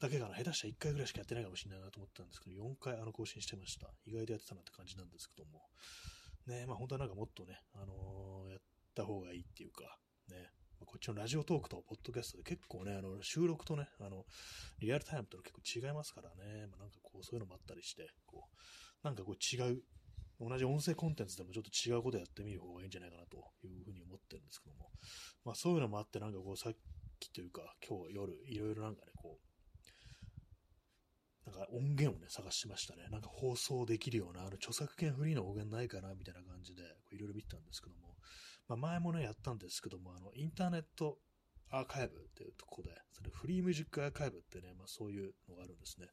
[0.00, 0.34] かな。
[0.36, 3.88] 下手したら1回ぐらいしかやってないかもしれないなと思ったんですけど、4回あの更新してました。
[4.06, 5.62] 意外とやってたなって感じなんですけども。
[6.46, 8.60] ね、まあ本当はなんかもっとね、あのー、やっ
[8.94, 9.98] た方がいいっていうか、
[10.30, 10.50] ね、
[10.84, 14.24] こっちのラジオトークとポッドキャストで結構ね、あの収録とね、あの、
[14.78, 19.82] リアルタイムと結構違いますからね、まあ、なんかこうそういうのもあったりして、こう、なんかこう違う
[20.38, 24.90] 同じ音声コンテンツでもちょっと違うことやってみる方がいいんじゃないかなというふうに思ってるんですけども、
[25.44, 26.72] まあそういうのもあって、なんかこうさっ
[27.18, 29.45] きというか今日夜いろいろなんかね、こう、
[31.46, 33.06] なんか音源をね、探しましたね。
[33.10, 36.82] なんか放送できるような、あの著作権フリーの音源ないかなみたいな感じで、
[37.12, 38.16] いろいろ見てたんですけども、
[38.68, 41.18] まあ前もね、やったんですけども、あの、インターネット
[41.70, 46.08] アーカイブっていうとこで、それフリーミュージックアーカイブってね、まあそういうのがあるんですね。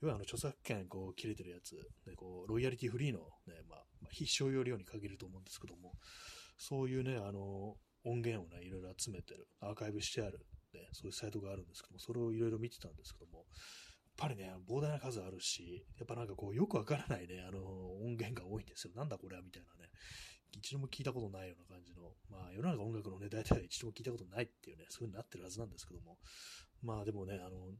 [0.00, 5.92] 要はあの著作権こう切れてるやつ、でこうロイヤリティフリーの、ねまあ、まあ、必勝要領に限ると思うんですけども、
[6.56, 13.44] そういうね、あの音源をね、いろいろ集めてる、アーカイブしてある、ね、そういうサイトがあるんですけども、それをいろいろ見てたんですけども、
[14.10, 17.60] っぱりね、膨大な数あるし、やっぱなんかこう、よくわからないね、あの、
[18.02, 18.92] 音源が多いんですよ。
[18.94, 19.90] なんだこれはみたいなね、
[20.52, 26.18] 一度も聞いたことないような感じの、まあ世の中音楽のね、大体一度も聞いたことないっていうね、そういう風になってるはずなんですけども、
[26.82, 27.72] まあでもね、あの、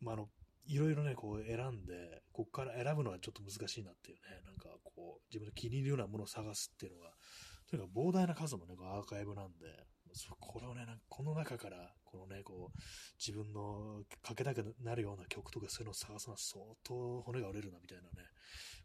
[0.00, 0.28] まああの、
[0.66, 7.10] いろいろね、こう選んで、ここから選ぶのはちょっと難しいなっていうね、なんかこう、自分の気に入るようなものを探すっていうのが、
[7.68, 9.66] とにかく膨大な数もね、アーカイブなんで、
[10.40, 12.78] これをね、この中から、このね、こう、
[13.18, 18.08] 自分のかけたくなるような曲とかそういうのを探すのは相当骨が折れるなみたいなね、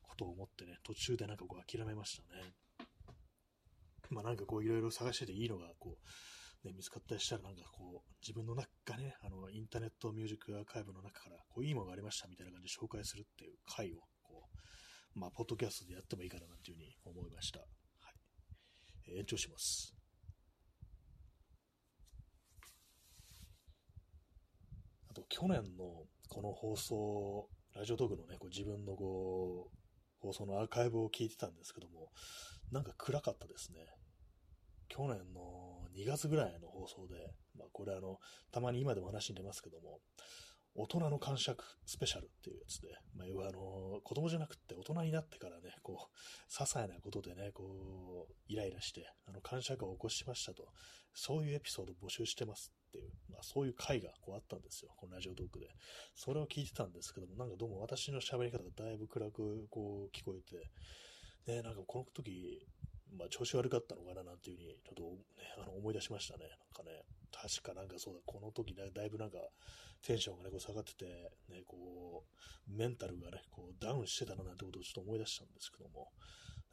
[0.02, 2.54] ことを思ってね、途中でなんかこう諦めましたね。
[4.10, 5.98] まあなんかこういろいろ探してていいのが、こ
[6.64, 14.50] う、ね、見つかったりしたらなんかこう、自分の中がね、あの、インターネットミュージックアーカイブの中から、こう、いいものがありましたみたいな感じで紹介するっていう回を、こ
[15.16, 17.60] う、まあ、ポッドキャストでやってもいいかななんていうふうに思いました。
[17.60, 17.68] はい。
[19.10, 19.97] えー、延長します。
[25.18, 29.78] と、去年のこの放送、ラジオトークのね、こう自分のこう、
[30.20, 32.12] 放送のアーカイブを聞いてたんですけども、
[32.72, 33.80] なんか暗かったですね。
[34.90, 37.16] 去年の2月ぐらいの放送で、
[37.58, 38.20] まあこれあの、
[38.52, 40.00] たまに今でも話に出ますけども、
[40.80, 50.68] 大人の感触スペシャルっていうやつで、まあ、要はあの、子供じゃなくて大人になってからね、こう、些細なことでね、こう、イライラして、あの、感触を起こしましたと、
[51.16, 55.68] そういうエピソード募集してますっていう、まあ、そういう回がこうあったんですよ、このラジオトークで。
[56.14, 60.70] それを聞いてたんですけども、なんかどうも私の喋り方がだいぶ暗くこう聞こえて、
[61.52, 62.68] ね、なんかこの時、
[63.16, 66.46] まあ調子悪かったのかななんていうふうに、ちょっとね、あの思い出しましたね。
[66.50, 69.38] なんかね、確かなんかそうだ、この時ね、だいぶなんか
[70.02, 71.06] テンションがね、こう下がってて、
[71.50, 76.12] ね、こう、メンタルがね、こうダウンしてたななんてことをちょっと思い出したんですけども、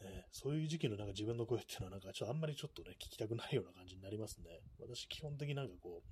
[0.02, 4.60] ね、そういう時期のなんか自分の声っていうのはなんかちょっとあんまりちょっとね、聞きたくないような感じになりますね。
[4.80, 6.08] 私基本的になんかこう、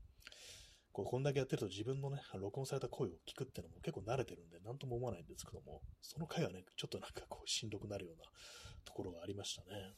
[0.93, 8.25] こう、こんだけやってると自分のね、録音された声を聞くってのも結構慣れてるんで、なんとも思わないんですけども、その回はね、ちょっとなんかこう、しんどくなるような
[8.85, 9.95] ところがありましたね。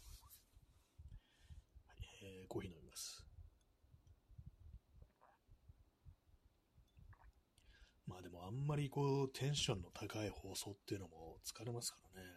[2.55, 3.27] コーヒー飲みます。
[8.07, 12.29] まあでもあんまりこう、テンションの高い放送っていうのも疲れますからね。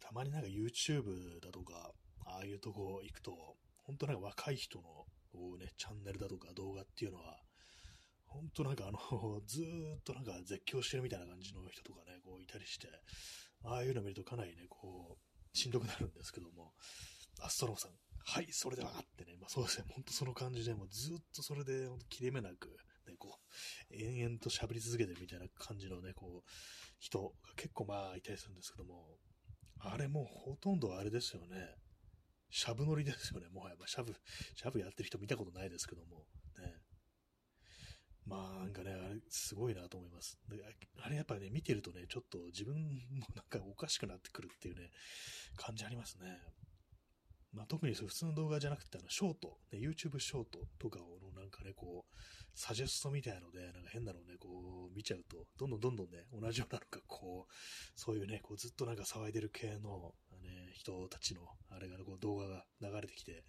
[0.00, 1.92] たまになんか YouTube だとか、
[2.26, 3.30] ああいうとこ行くと、
[3.84, 5.06] 本当なんか若い人の
[5.58, 7.38] ね、チャンネルだとか動画っていうのは、
[8.26, 8.98] 本当なんかあの、
[9.46, 12.88] ずっとなんか絶叫してるみたいな感じの人とかね、こういたりして、
[13.62, 15.18] ああいうの見るとかなりね、こ
[15.54, 16.72] う、しんどくなるんですけども、
[17.40, 17.92] アストローさん、
[18.24, 22.68] はい、それではってね、まあそうですね、本当その感じで、もうずっとそれで、本当切れ目なく、
[23.06, 23.38] ね、こ
[23.90, 26.50] う、延々と喋り続けてるみたいな感じのね、こう、
[26.98, 29.18] 人が結構まあいたりするんですけども、
[29.80, 31.74] あれもうほとんどあれですよね。
[32.50, 33.76] しゃぶ乗りですよね、もはや。
[33.76, 36.26] まあ、しゃぶ、しゃぶやってる人見たことないですけども。
[36.58, 36.76] ね。
[38.26, 40.38] まあ、なんかね、あれ、すごいなと思います。
[41.00, 42.74] あれやっぱね、見てるとね、ちょっと自分
[43.10, 44.90] もなんかおかしくなってくるっていうね、
[45.56, 46.38] 感じありますね。
[47.52, 52.18] まあ、特に普通の動画じゃなくて、あの、ショート、ね、YouTube ショートとかをなんかね、こう、
[52.54, 57.52] サジェストみたいので、なんか変なのをね、こう、見ちゃうと、どんどんどんどんね、同じようなのが、こう、
[57.94, 63.44] そういうね、こう、ずっとなんか騒いでる系の、ね、人たちの、あれが、こう、動画が流れてきて、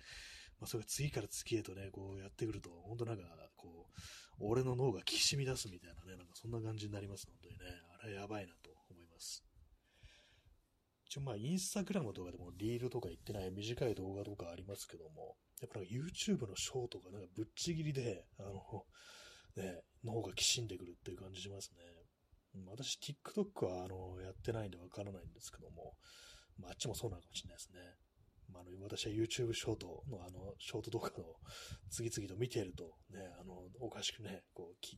[0.59, 3.23] まあ、それが次から次へとね、こうやってくると、本当なんか、
[3.55, 4.01] こう、
[4.39, 7.55] 俺の脳がきしみ出すみたいなね、なんかそんな感じになりますのでね、
[8.01, 9.43] あれやばいなと思います。
[11.13, 18.55] 一応まあ、インスタグラムとかでもリールとか言ってない短い動画とかありますけども、やっぱなんか YouTube のショートがなんかぶっちぎりで、あの、
[19.55, 22.65] ね、の方がきしんでくるっていう感じしますね。
[22.65, 25.93] 私、TikTok はあのやってないんでわからないんですけども、
[26.57, 27.79] まあ、あっちもそうなのかもしれないですね。
[28.51, 31.37] まあ、あの私は YouTube ショートのあの、ショート動画を
[31.91, 34.97] 次々と見ていると、ね、あの、おかしくね、こう、気、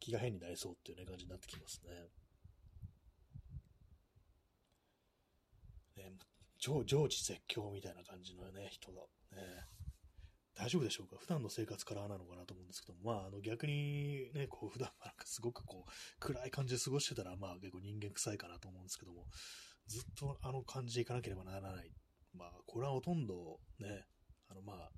[0.00, 2.10] 気が変になりそうっていうね、感じになってきますね。
[5.98, 6.12] ね、
[6.58, 9.02] 常常時絶叫みたいな感じのね、人が、
[9.36, 9.42] ね、
[10.54, 11.16] 大丈夫でしょうか？
[11.20, 19.26] 普段の生活からなのかなと思うんですけど、まあ、あの逆にね、こう普段はなんかすごくこう暗い感じで過ごしてたら、まあ結構人間臭いかなと思うんですけども、
[19.86, 21.90] ずっとあの感じでいかなければならない。
[22.34, 24.04] まあ、これはほとんどね、
[24.48, 24.90] あのまあ、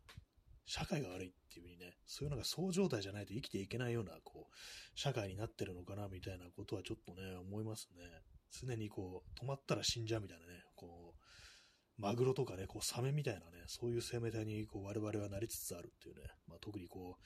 [0.66, 4.54] 社会が悪いっていうふうにね、そういうのがそう状態じゃないと生きていけないような、こう、
[4.94, 8.04] 社会になってるのかな、みたいなことはちょっとね、思いますね。
[8.50, 17.24] 常にこう、止まったら死んじゃうみたいなね、こう、マグロとかね、こう、サメみたいなね、そういう生命体にこう我々はなりつつあるっていうね、まあ、特にこう、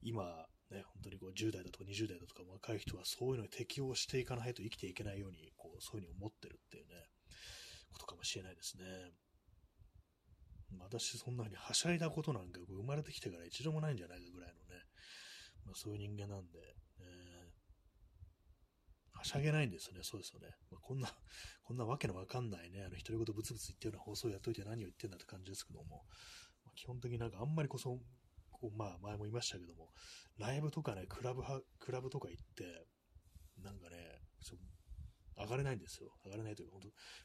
[0.00, 6.94] 今、ね、本当にこう10代だとか20代だとか若い人はそういうのに適応していかないと生きていけないように、こう、そういうふうに思ってるっていうね、
[7.92, 8.84] ことかもしれないですね。
[10.80, 14.82] 私そんなにはしゃいだことなんか生まれてきてから一度もないんじゃないかぐらいのね、
[15.66, 16.58] まあ、そういう人間なんで、
[19.22, 20.00] はしゃげないんですよね。
[20.02, 20.48] そうですよね。
[20.70, 21.08] まあ、こんな、
[21.62, 26.04] こんなわけのわかんないね、あの、独り言ブツブツ言ってるような放送をやっといて何を言ってんだって感じですけども、
[26.64, 27.98] まあ、基本的になんかあんまりこそ、
[28.50, 29.92] こう、まあ、前も言いましたけども、
[30.38, 32.86] ライブとかね、クラブは、クラブとか行って、
[33.58, 34.22] なんかね、
[35.36, 36.10] 上がれないんですよ。
[36.24, 36.82] 上がれないというか、本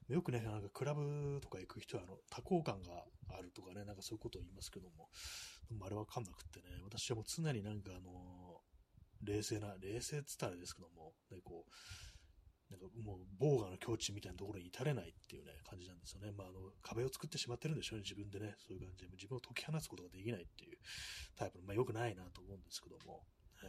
[0.07, 5.10] 当よくね、なんかクラブとか行く人は、あの、多幸感があるとかね、なんかそういうことを言いますけども、
[5.69, 8.57] でもあれわかんなくってね、私はもう常になんかあの、
[9.23, 11.71] 冷静な、冷静っつったらですけども、ね、こう、
[12.69, 16.34] なんかもう、防我の境地みたいなところに至れないっていうね、感じなんですよね。
[16.38, 18.56] まあ、あの、壁を作ってしまってるんでしょうね、自分でね。
[18.60, 20.77] そういう感じで、自分を解き放つことができないっていう
[21.38, 23.23] タイプの、まあ、良くないなと思うんですけども、
[23.63, 23.67] え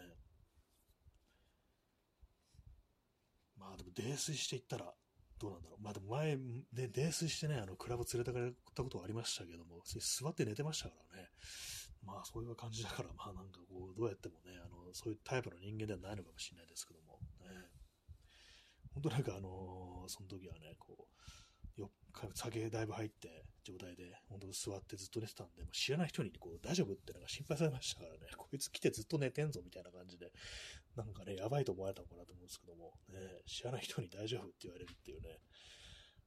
[3.56, 4.92] ー、まあ、でも、泥酔していったら、
[5.38, 5.82] どうなんだろう。
[5.82, 6.36] まあでも前、
[6.72, 11.28] で、泥酔してね、あの、クラブ連れてかれたことはありましたけども、座って寝てましたからね。
[12.04, 17.68] まあそういう感じだから、まあなんかこう、どうやってもね、あの、そういうタイプの人間ではないのかもしれないですけども、ね。
[18.94, 21.06] 本当なんかあのー、その時はね、こ
[21.76, 21.90] う、よ
[22.34, 30.32] 酒だいぶ入って状態で、本当座ってずっと寝てたんで、もう知らない人にこう大丈夫ってなんか心配されましたからね、 こいつ来てずっと寝てんぞみたいな感じで、
[30.96, 35.38] なんかね、やばいと思われたのかなと思うんですけども、ね、知らない人に大丈夫って言われるっていうね、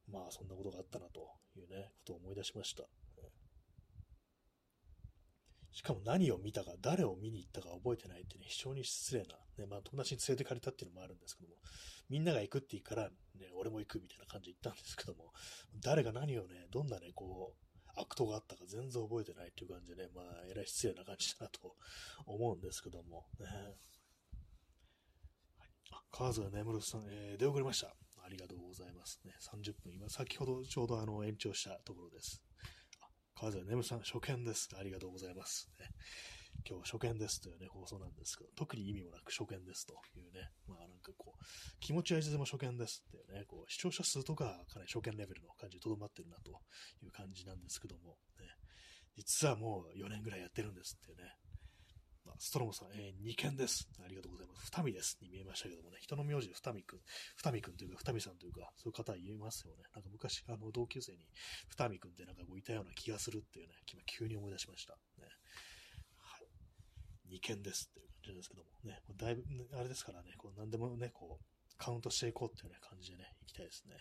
[0.07, 2.88] まあそんなことがあったなというね、ことを思い出しました。
[5.71, 11.55] しかも何を見たか、誰を見に行ったか覚えてないってね、非常に失礼な、ね、まあ友達に連れてかれたっていうのもあるんですけども、
[12.10, 15.31] みんなが行くって言うから、ね、俺も行くみたいな感じで行ったんですけども、
[15.81, 21.75] 誰が何をね、どんなね、こう、悪党があったか全然覚えてないっていう感じでね、まあ、えらい失礼な感じだなと
[22.25, 23.45] 思うんですけども、ね。
[25.57, 27.95] はい、あ、川津眠るさん、えー、出遅れました。
[28.23, 29.19] ありがとうございます。
[29.25, 32.41] ね、30分、今、先ほどちょうどあの延長したところです。
[33.41, 34.69] 川添眠さん、初見です。
[34.80, 35.67] ありがとうございます。
[35.80, 35.88] ね、
[36.63, 41.43] 今日は初見ですというね、放送なんですけど、特に意味もなく初見ですというね、まあなんかこう、
[41.80, 46.51] 気持ちはいつでも初見ですっていうね、こう、視聴者数とかかなり初見レベルの感じにとどまってるなと
[47.01, 48.45] いう感じなんですけども、ね、
[49.17, 51.34] 実はもう4年ぐらいやってるんですっていうね、
[52.38, 53.88] ストロムさん、えー、2件です。
[54.03, 54.71] ありがとうございます。
[54.73, 55.17] 二見です。
[55.21, 56.99] に見えましたけどもね、人の名字で二見くん、
[57.38, 59.84] 二見くんというか、二見さんというか、そういう方言いますよね。
[59.93, 61.19] なんか昔、あの、同級生に
[61.69, 64.93] 二見くんってなんかこういたような気がするっていうね、今急に思い出しました。
[65.19, 65.27] ね。
[66.17, 66.38] は
[67.29, 67.36] い。
[67.36, 69.43] 2件ですっていう感じですけどもね、だいぶ、
[69.77, 73.95] あれですからね、こう何でもね、こう、カウントしていこうっていうね、感じでね、行きたいですね。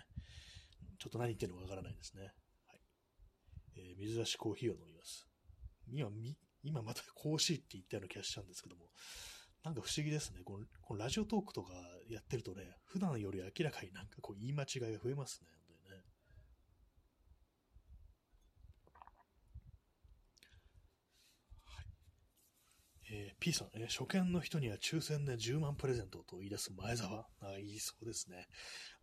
[0.98, 2.33] ちょっと何言ってるのかわからないですね。
[2.66, 2.80] はい。
[3.76, 5.26] えー、水出しコーヒーを飲みます。
[5.88, 8.87] 今、み、今また甲子って言ったような気がしちゃうんですけども、
[9.64, 10.40] なんか不思議ですね。
[10.44, 11.75] このこのラジオトークとか
[12.09, 15.49] やってるとね、普段より明らかになんかこう言い間違いが増えますね。
[15.68, 16.05] 本当にね。
[21.64, 21.87] はい。
[23.12, 27.27] えー、P さん、えー、初見の人には抽選で10万プレゼントと言い出す前澤。
[27.40, 28.46] あ、いいそうですね。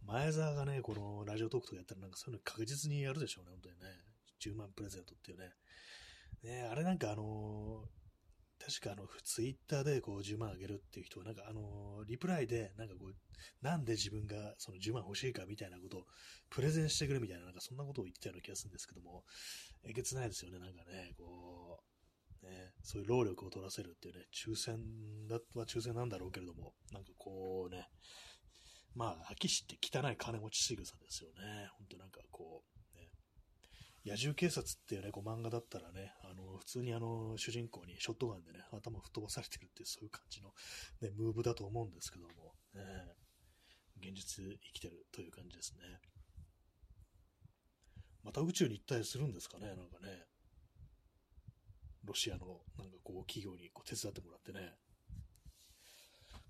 [0.06, 3.86] 前澤がね、このラジオトークとかやったらなんかそういうの確実にやるでしょうね、本当にね。
[4.43, 5.52] 10万プレゼントっていうね。
[6.43, 13.15] ね、あれなんかあのー、確かあの、ツイッターでこう10万あげるっていう人は、なんかあのー、リプライで、なんかこう、
[13.62, 16.06] なんで自分がその10万欲しいかみたいなことを
[16.50, 19.23] プレゼンしてくるみたいな、なんかそんなことを言ってたような気がするんですけども、
[19.84, 21.80] えげつないですよね、なんかね、こ
[22.43, 24.80] う、ね、そういう労力を取らせるっていうね、抽選
[25.28, 27.88] だは抽選なんだろうけれども、なんかこうね、
[28.95, 31.69] まあ、秋しって汚い金持ち仕草ですよね。
[31.78, 32.77] 本当なんかこう、
[34.08, 40.54] 野獣警察っていうね、こう漫画だったらね、あの、普通にあの、主人公にショットガンでね、頭吹っ飛ばされてるっていう、そういう感じの、
[41.02, 42.82] ね、ムーブだと思うんですけども、ね、
[44.00, 46.00] 現実生きてるという感じですね。
[48.24, 50.26] また宇宙に行ったりするんですかね、なんかね。
[52.06, 54.76] ロシアの、なんかこう、企業にこう手伝ってもらってね。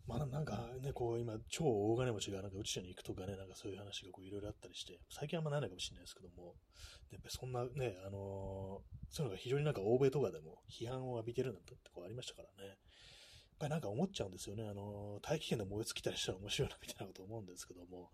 [0.07, 6.55] まあなんかね、こう今、超大金持ちがなんか宇宙に行くとかね、なんかそういう話がこういろいろあったりして、最近あんまないのかもしれないですけども、
[7.11, 12.69] やっぱそんなね、あのー、そういうのが非常になんか欧米とかでも批判を浴びてるなんてこうありましたからね。
[12.69, 12.77] やっ
[13.59, 14.63] ぱりなんか思っちゃうんですよね。
[14.69, 18.11] あのー、大気圏で燃え尽きたりしたら面白いなみたいなこと思うんですけども、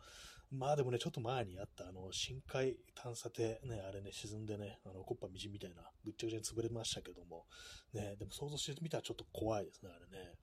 [0.51, 7.45] まあでもね、ちょっと前にあったあの、深海探査艇ね、あれね、沈んでね、あの、コッパみじんみたいな、ぐっちゃぐちゃに潰れましたけども、
[7.93, 10.35] ね、でも想像してみたらちょっと怖いですね、あれね。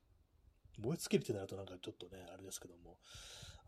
[0.80, 2.98] 燃え尽きるってなるとなんかちょっとね、あれですけども、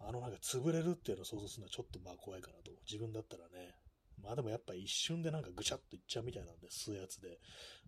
[0.00, 2.72] あのなんか潰れるっていうのを想像するのはちょっとまあ怖いかなと。
[2.90, 3.74] 自分だったらね。
[4.22, 7.38] まあでもやっぱ一瞬でなんかぐちゃっといっちゃうみたいなんで、吸うやつで、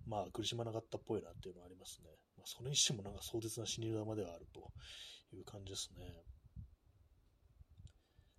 [0.06, 2.10] まあ苦しまなかったっぽいなっていうのはありますね。
[2.36, 4.72] まあそれにしてもなんか壮絶な死に様ではあると
[5.34, 6.04] いう感じですね。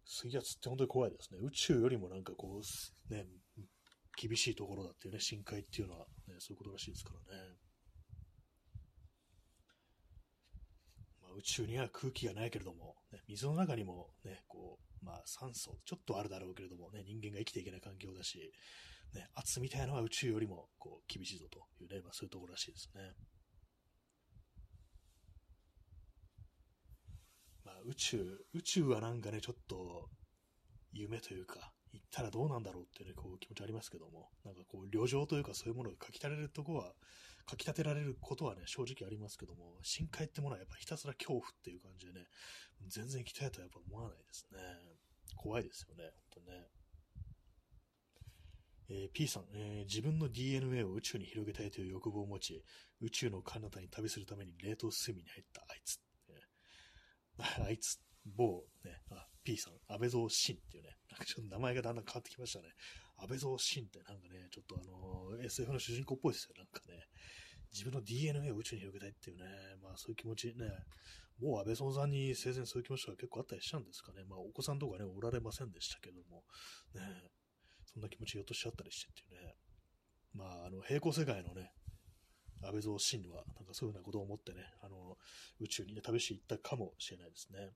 [0.06, 1.40] 水圧って本当に怖いですね。
[1.42, 3.26] 宇宙よりもなんかこう、ね、
[4.16, 7.56] 厳しいところだっていうね、深海っていうのはね、そういうことらしいですからね。
[11.38, 18.52] 宇宙には空気がないけれども、ね、水の中にもね、こう、まあ酸素、ちょっとあるだろうけれどもね、人間が生きていけない環境だし、
[19.14, 23.14] ね、圧みたいなのは宇宙よりもこう厳しいぞというね、まあそういうところらしいですね。
[27.64, 30.10] まあ宇宙、宇宙はなんかね、ちょっと
[30.92, 36.94] 夢というか、行ったらどうなんだろうっていうね、こう気持ちありますけども、なんかこう旅情というかそういうものが書き立てられるとこは、
[37.50, 42.26] 書き立てられることはね、正直ありますけども、深海ってものはやっぱひたすら恐怖っていう感じでね、
[42.88, 44.60] 全然行きたいとはやっぱ思わないですね。
[45.36, 46.68] 怖いですよね、本当ね。
[48.88, 52.64] えー、P さん、えー、自分の DNA を宇宙に広げたいという欲望を持ち、
[53.02, 56.00] 宇宙の彼方に旅するために冷凍睡眠に入ったあいつ。
[57.68, 62.70] あいつ、 某、ね、あ、P さん、安倍蔵真っていうね、なんかちょっと名前がだんだん変わってきましたね。
[63.18, 66.95] 安倍蔵真ってなんかね、ちょっとあのー、SF の主人公っぽいですよ、なんかね。
[67.76, 69.44] 自分の DNA を宇宙に広げたいっていうね、
[69.84, 70.72] まあそういう気持ちね、
[71.42, 74.24] もう安倍総さんに生前そういう気持ちが結構あったりしたんですかね。
[74.24, 76.44] まあお子さんとかね、おられませんでしたけども、
[76.96, 77.02] ね、
[77.84, 79.54] そんな気持ちひょっとしちゃったりしてっていうね。
[80.34, 81.72] まああの、平行世界のね、
[82.64, 85.18] 安倍蔵真は、なんかそういうようなことを思ってね、あの、
[85.60, 87.72] 宇宙にね、旅していったかもしれないですね。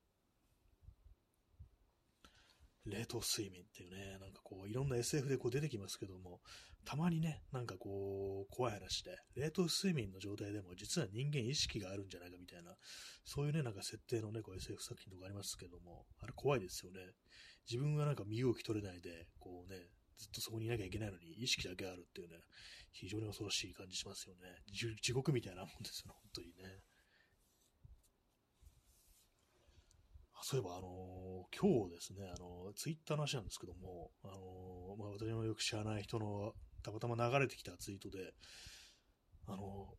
[2.86, 6.42] 冷凍睡眠っていうね、なんかこう、いろんな SF でこう出てきますけども、
[6.86, 12.76] たまにね、なんかこう、怖い話で、冷凍睡眠の状態でも実は人間意識があるんじゃないかみたいな、
[13.26, 17.00] そういうね、なんか設定のね、こう SF 作品とかありますけども、あれ怖いですよね。
[17.70, 19.78] 自分がなんか身動き取れないで、こうね、
[20.18, 22.36] ずっとそこにいなきゃいけないのに意識だけあるっていうね、
[22.92, 24.42] 非常に恐ろしい感じしますよね。
[25.02, 26.80] 地獄みたいなもんですよね、本当にね。
[30.42, 38.34] そういえば、あのー、今日ですね、あのー、ツイッターの話なんですけども、あのー、まあ、私のよく知らない人のたまたま流れてきたツイートで、
[39.48, 39.96] あの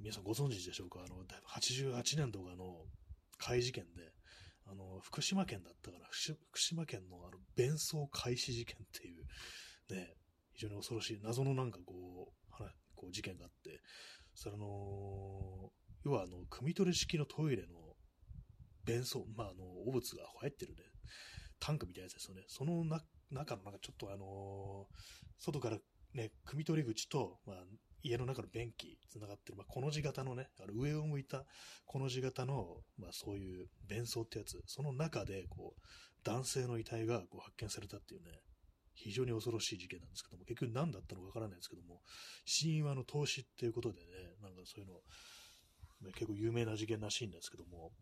[0.00, 2.86] 皆さんご存知でしょうか、あの、88年とかの
[3.38, 4.12] 怪事件で、
[4.66, 9.24] あの、福島県だったから、福島県のあの、弁送開始事件っていう、
[9.94, 10.14] ね、
[10.54, 12.40] 非常に恐ろしい、謎のなんかこう、
[12.94, 13.80] こう事件があって、
[14.34, 15.70] それあの、
[16.04, 17.89] 要はあの、汲み取り式のトイレの
[18.90, 20.82] 弁送、まあ、あの、汚物が入ってるね、
[21.60, 22.42] タンクみたいなやつですよね。
[22.48, 24.86] そのな中のなんかちょっとあの
[25.38, 25.78] 外から
[26.14, 27.56] ね、汲み取り口と、まあ、
[28.02, 31.44] 家の中の便器繋がってる、まあ、この字型のね、あの上を向いた
[31.86, 35.80] この字型の、まあ、そういう弁装ってやつ、その中で、こう、
[36.24, 38.30] 男性の遺体がこう発見されたっていうね、
[38.94, 42.00] 非常に恐ろしい事件なんですけども、結局何だったのかわからないですけども、
[42.44, 44.06] 死因はの投資っていうことでね、
[44.42, 47.92] なんかそういうの、結構有名な事件らしいんですけども、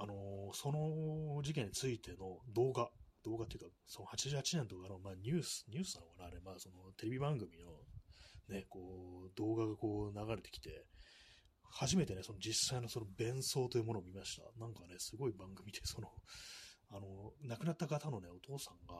[0.00, 0.16] あのー、
[0.54, 2.88] その事件についての動画、
[3.22, 7.68] 動画っていうか、その88年とかの、まあ、ニュース、ニュースなのかなあれ、まあ、そのテレビ番組の
[8.48, 10.86] ね、こう、動画がこう流れてきて、
[11.72, 14.42] 初めてね、その実際のその弁装というものを見ました。
[14.58, 16.08] なんかね、すごい番組で、その、
[16.90, 18.94] あの、亡くなった方のね、お父さんが、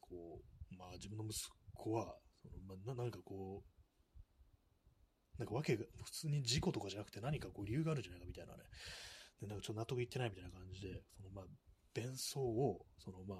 [0.00, 0.40] こ
[0.72, 1.38] う、まあ自分の息
[1.74, 8.64] 子は、そのまあ、ななんかこう、なんかわけが、普通に事故とかじゃなくて何かこう理由があるんじゃないかみたいなね、
[9.40, 11.44] でなんかちょっと納得いってないみたいな感じで、そのまあ、
[11.94, 13.38] 弁装を、そのまあ、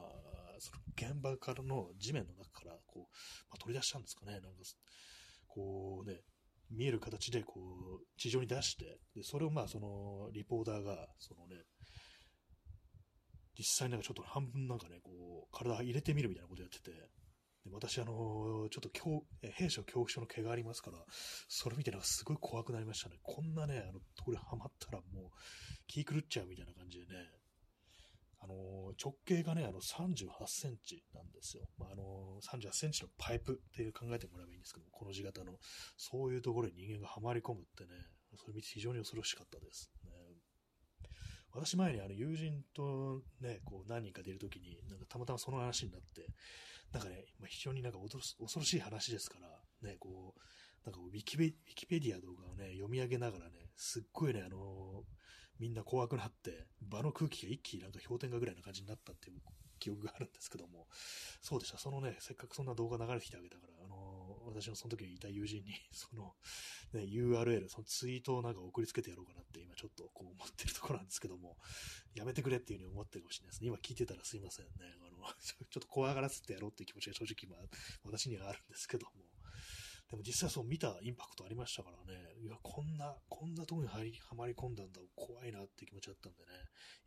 [0.59, 3.01] その現場からの地面の中から、こう、
[3.51, 4.32] まあ、取り出したんですかね。
[4.32, 4.49] なんか、
[5.46, 6.20] こうね、
[6.70, 11.62] 見える形で、こう、地上に出して、で、それをまあ、その、リポーターが、そのね、
[13.59, 16.92] 実際なんかちょっと半分なんかね、こう、体入れてみるみたいなことやってて、
[17.64, 20.98] で私、あのちょっと恐、兵士の恐怖症の毛がありますから、
[21.48, 23.16] それ見てなんかすごい怖くなりましたね。
[23.22, 25.30] こんなね、あの、これハマったらもう、
[25.86, 27.30] 気狂っちゃうみたいな感じでね、
[28.40, 28.54] あの
[29.02, 31.68] 直径がね、あの38センチなんですよ。
[31.76, 35.59] まあ、あの38センチのパイプっていう考えてもらえばいいんですけど、この字型の、
[35.96, 37.90] そういうところに人間がはまり込むってね、
[38.36, 39.90] それ見て非常に恐ろしかったです。
[40.04, 40.11] ね、
[41.52, 46.26] 私前にあの友人とね、こう何人か出るときに、なんかたまたまその話になって、
[46.93, 48.18] なんかね、まあ、非常になんか恐
[48.59, 50.41] ろしい話ですから、ね、こう、
[50.84, 55.05] なんかウィキペウィキペディア動画をね、読み上げながらね、すっごいね、あの
[55.59, 59.41] みんな怖くなって、場の空気が一気になんか氷点下ぐらいな感じになったっていう
[59.78, 60.86] 記憶があるんですけども、
[61.43, 61.78] そうでした。
[61.78, 66.34] そのね、せっかくそんな動画流れてきてあげたから、あのー、私のその時にいた友人に、 その、
[66.93, 71.57] ね、URL、そのツイートをなんか送りつけてやろうかなって今ちょっとこう思ってるところなんですけども、
[72.14, 73.68] やめてくれっていうふうに思ってるかもしれないですね。
[73.68, 74.72] 今聞いてたらすいませんね。
[75.19, 77.69] の、 ちょっと怖がらせてやろうっていう気持ちが正直、まあ、
[78.05, 79.12] 私にはあるんですけども、
[80.11, 86.49] でも実際そう見たインパクトありましたからね、いや、こんな、こんなとこに入り、はまり込んだんだ、怖いなって気持ちだったんでね、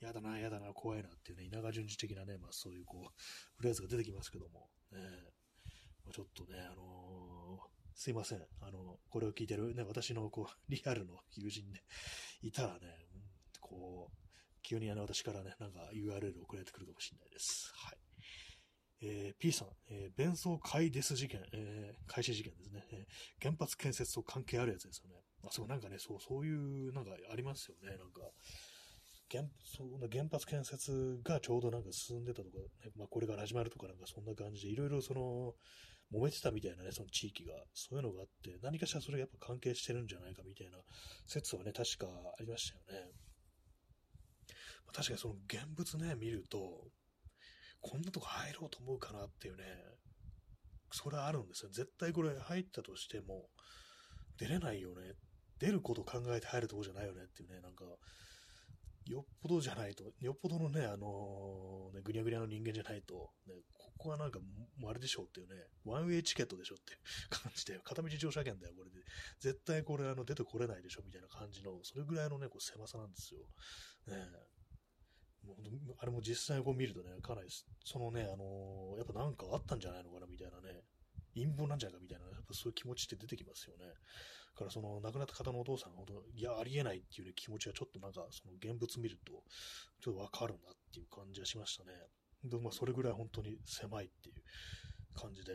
[0.02, 3.22] やだな、やだな、怖いなっていうね、稲川淳二的なね、まあそういうこう、
[3.58, 5.00] フレーズが出てきますけども、ね、
[6.04, 8.46] まあ、ちょっとね、あのー、すいません。
[8.62, 11.84] あの、これを聞いてるね、私のこう、リアルの友人ね、
[12.44, 12.80] いたらね、
[13.60, 14.22] こう、
[14.62, 17.72] 急にあの私からね、なんか URL 送られてくるかもしれないです。
[17.76, 18.01] はい。
[19.02, 23.44] えー、P さん、えー、弁送開デス事件、えー、開始事件ですね、えー。
[23.44, 25.16] 原発建設と関係あるやつですよね。
[25.44, 27.98] あ、そう、なんかね、そう、そういう、なんかありますよね。
[27.98, 28.22] なんか、
[29.32, 35.56] 原その原発建設がちょうどなんか進んでたとか、ね、まあ、これから始まるとかなんかそんな感じで、いろいろその、
[36.14, 40.78] 揉めてたみたいなね、その地域が、そういうのがあって、何かしらそれがやっぱ関係してるんじゃないかみたいな
[41.26, 43.12] 説はね、確かありましたよね。
[44.86, 46.90] まあ、確かにその現物ね、見ると、
[47.82, 49.64] こんなとこ入ろうと思うかなっていうね、
[50.92, 51.72] それはあるんですよ。
[51.72, 53.48] 絶対これ入ったとしても、
[54.38, 55.14] 出れないよね。
[55.60, 57.86] 出ること考えて入るとこじゃないよねっていうね、なんか、
[59.06, 65.56] よっぽどじゃないと、よっぽどのね、あのー、ね、ぐにゃぐにゃの人間じゃないと、ね、ここはなんか、もうあれでしょうっていうね、
[65.86, 68.98] ワンウェイチケットでしょっていう感じで、片道乗車券だよ、これで。
[69.40, 73.42] 絶対これ、あの、出てこれないでしょみたいな感じの、それぐらいのね、こう狭さなんですよ。
[74.08, 74.16] ね
[76.00, 77.50] あれも実際こう見るとね、かなり、
[77.84, 80.82] そのね、あのー、やっぱなんかあったんじゃないのかなみたいなね、
[81.34, 83.86] 陰謀なんじゃないかみたいな、やっぱそういう気持ちって出てきますよね。
[84.54, 86.04] だからその亡くなった方のお父さんが
[86.36, 89.44] いや、ありえないっていう、ね、気持ちはちょっとなんか、その現物見ると、
[90.02, 91.94] ちょっとわかるなっていう感じはしましたね。
[92.44, 94.36] で、まあ、それぐらい本当に狭いっていう
[95.16, 95.54] 感じで、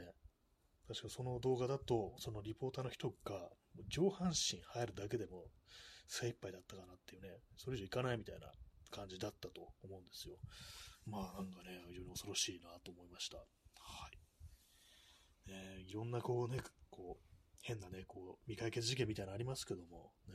[0.89, 3.51] 確かその動画だと、そのリポーターの人が、
[3.89, 5.45] 上半身入るだけでも
[6.07, 8.51] 精一杯だったかなっていうね、それ以上いかないみたいな
[8.91, 10.37] 感じだったと思うんですよ。
[11.07, 13.39] まあなんかね、非常に恐ろしいなと思いました。
[13.39, 13.45] は
[15.47, 15.51] い。
[15.51, 16.61] ね、いろんなこうね、
[16.91, 17.27] こう、
[17.63, 20.35] 変なね、こう、未解決事件みたいなのありますけども、ね、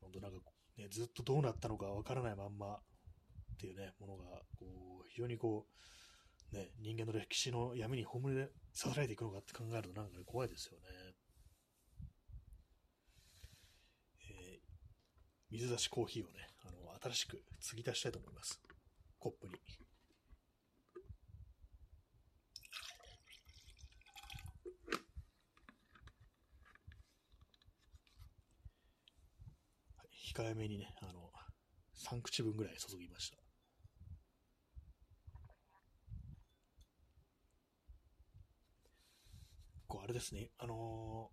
[0.00, 0.38] 本当なんか、
[0.76, 2.78] ね、ずっとどうなったのかわからないまんまっ
[3.58, 4.24] ていうね、ものが、
[4.58, 5.66] こう、非常にこ
[6.52, 10.84] う、ね、人間の歴史の闇に葬りさられていくのかって考えるとなんか、ね、怖いですよね。
[14.30, 14.60] えー、
[15.50, 16.51] 水出しコーヒーをね、
[17.02, 18.60] 新しく継ぎ足したいと思います。
[19.18, 19.54] コップに。
[30.32, 31.30] 控えめにね、あの、
[32.16, 33.36] 3口分ぐらい注ぎました。
[39.88, 41.30] こう、あれですね、あの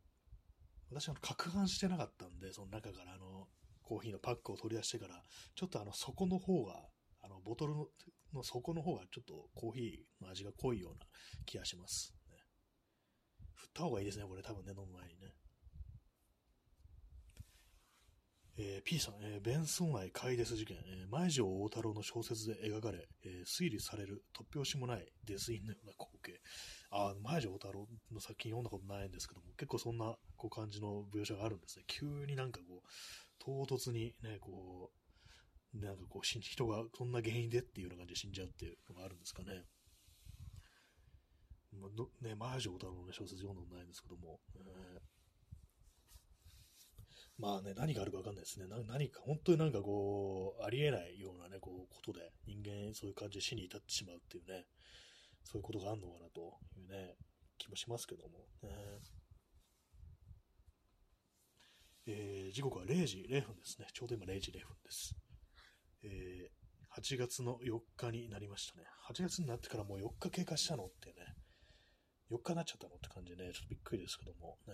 [0.91, 3.47] ー、私は攪拌してなかったんで、その中からあの、
[3.89, 5.19] コーヒーのパックを取り出してから、
[5.55, 6.75] ちょっとあの、底の方が、
[7.23, 11.07] あの、ボトルの底の方がちょっとコーヒーの味が濃いような
[11.47, 12.37] 気がします、ね。
[13.55, 15.33] 振った方がいいですね、これ多分ね、飲む前にね。
[18.61, 26.41] えー、P さん、えー、弁奏内イデス事件、えー、前城大太郎の小説で描かれ、えー、推理される突拍子もないデスインのような光景。
[26.91, 31.85] あ、前城大太郎の作品読んだことないんですけども、結構そんなこう感じの描写があるんですね。
[31.87, 32.89] 急になんかこう、
[33.39, 34.91] 唐突にね、こ
[35.73, 39.65] う、なんかこう、人がそんな原因でっていうような感じで死んじゃうっていうのがあるんですかね。
[41.71, 45.19] まあ、ね、前城大太郎の、小説読んだことないんですけども、えー
[47.39, 48.65] まあね、何があるかわかんないですね。
[48.85, 54.65] 何か、本当になんかこう、ありえないようなね、こう、ことで、人間そういう感じで死に至ってしまうっていうね、
[55.45, 57.15] そういうことがあるのかなというね、
[57.57, 58.69] 気もしますけども、ね。
[62.11, 63.85] えー、時刻は0時0分ですね。
[63.93, 65.15] ちょうど今0時0分です。
[66.01, 68.85] えー、8月の4日になりましたね。
[69.07, 71.13] 8月になってからもう4日経過したのってね、
[72.31, 74.73] 4日になっちゃったのって感じでね、ちょっとびっくりですけども、ね。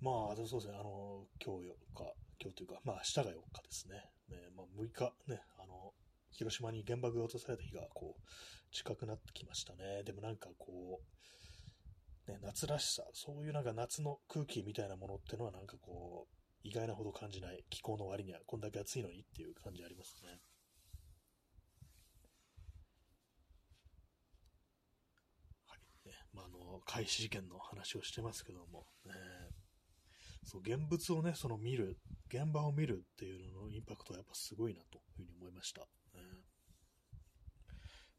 [0.00, 3.94] まあ、そうですね、あの、今日4日、今日というか、まあ明日が4日ですね。
[4.30, 5.94] ねまあ、6日ね、あの、
[6.30, 10.02] 広島に原爆が落とされた日が、こう、近くなってきましたね。
[10.02, 11.18] でもなんかこう、
[12.28, 20.40] ね、夏らしさ、そういうなんか夏の空気みたいなものってのはなんかこう、意外なほど感じない気候の割にはこんだけ暑いのにっていう感じありますね。
[25.66, 26.08] はい。
[26.08, 29.12] ね、まあ、あの、開始事件の話をしてますけども、ね、
[30.44, 31.96] そう、現物をね、その見る、
[32.28, 35.82] 現場を見るっていうののインパクトはやっぱすごいなというふうに思いました。
[35.82, 35.88] ね、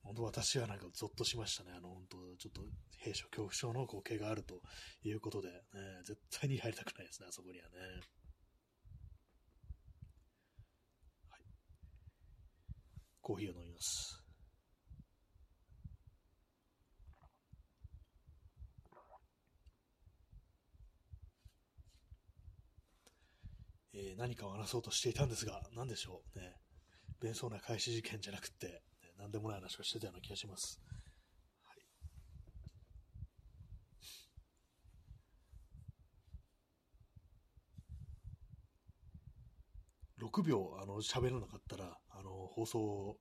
[0.04, 1.72] 本当私はなんかゾッとしましたね。
[1.76, 2.62] あの、本当ちょっと
[2.98, 4.62] 兵所恐怖症の光景があると
[5.04, 5.56] いうことで、ね、
[6.06, 7.76] 絶対に入りたくないですね、あそこにはね。
[11.30, 11.42] はい。
[13.22, 14.24] コーヒーを飲みます。
[23.94, 26.56] えー、何かを話そうとしていたんですが、何でしょうね。
[27.20, 28.82] 弁装な開始事件じゃなくて、
[29.20, 30.80] ね、何でもない話をしてたような気がします。
[31.64, 31.78] はい。
[40.20, 43.20] 6秒、あの、喋らなかったら、あの、放送、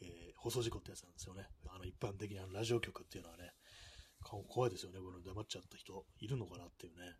[0.00, 1.46] えー、放送事故ってやつなんですよね。
[1.68, 3.50] あの、一般的なラジオ局っていうのはね、
[4.48, 4.98] 怖いですよね。
[4.98, 7.14] この黙っちゃった人、いるのかなっていうね。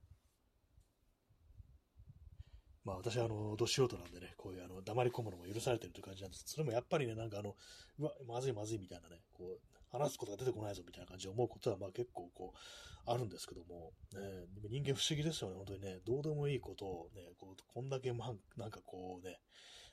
[2.88, 6.44] まあ私はあの、ど素人なんでね、こういうあの、黙り込むのも許されてるという感じなんです。
[6.46, 7.54] それもやっぱりね、なんかあの、
[7.98, 9.60] うわ、まずいまずいみたいなね、こう、
[9.90, 19.36] 話すことが出てこないぞみたいな感じで思うことはまあ結構こう、あるんですけども、ね、人間不思議ですよね、本当にね、どうでもいいことをね、こう、こんだけまあ、なんかこうね、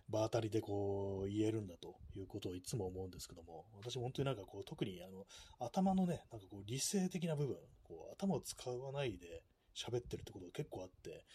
[0.08, 5.26] 場当たりでこう言えるんだということをいつも思うんですけども、私本当になんかこう、特にあの、
[5.60, 9.44] 頭のね、なんかこう、理性的な部分、こう、頭を使わないで
[9.76, 11.26] 喋ってるってことが結構あって、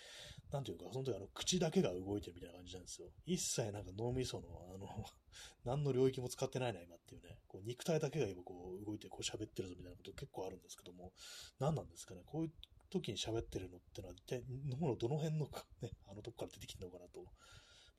[0.51, 3.09] なんていうか、その時あの、口だけが動いてるみたいな感じなんですよ。
[3.27, 4.89] 一切なんか脳みその、あの、
[5.65, 7.39] 何の領域も使ってないな、今っていうね。
[7.47, 11.13] こう肉体だけが今こう動いてこう喋ってるぞみたいなこと結構あるんですけども、
[11.59, 12.23] 何なんですかね。
[12.27, 12.53] こういう
[12.91, 17.25] 時に喋ってるのってのは、一体脳のどの辺のか、ね、あのとこから出てきてるのかなと。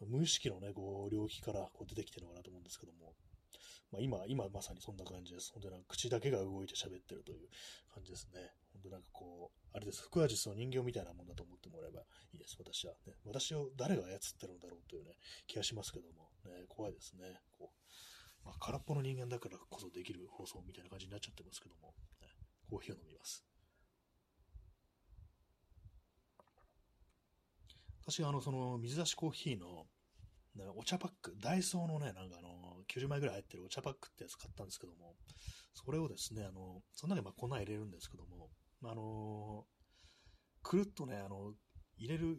[0.07, 3.13] 無意識のね、こう、領域からこう出てきてるのかなと思うんですけども、
[3.91, 5.51] まあ、今、今まさにそんな感じです。
[5.53, 7.49] 本当に口だけが動いて喋ってるという
[7.93, 8.51] 感じですね。
[8.73, 10.03] 本当なんかこう、あれです。
[10.11, 12.01] 腹話術の人形みたいなもんだと思ってもらえば
[12.33, 12.57] いいです。
[12.59, 13.13] 私は、ね。
[13.25, 15.11] 私を誰が操ってるんだろうというね、
[15.47, 17.39] 気がしますけども、ね、怖いですね。
[17.57, 22.27] こう、まあ、空っぽの人間だからこそできる放送みたいな感じになっちゃってますけども、ね、
[22.69, 23.45] コーヒーを飲みます。
[28.03, 29.85] 私はあの、その、水出しコーヒーの、
[30.75, 35.15] お茶パック、ダイソーのね、なんかあの、90枚ぐらい入ってるお茶パックってやつ買ったんですけども、
[35.73, 38.49] それをですね、あの、その中にまあ粉入れるんですけども、
[38.83, 39.65] あの
[40.63, 41.53] くるっとね、あの、
[41.97, 42.37] 入れる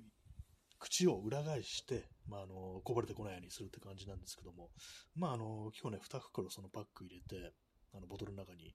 [0.78, 4.70] 口を裏返して、まあ、あの、こぼれてこないようにするって感じなんですけども、
[5.14, 7.53] まあ、あの、今日ね、2袋そのパック入れて、
[7.95, 8.74] あの、ボトルの中に、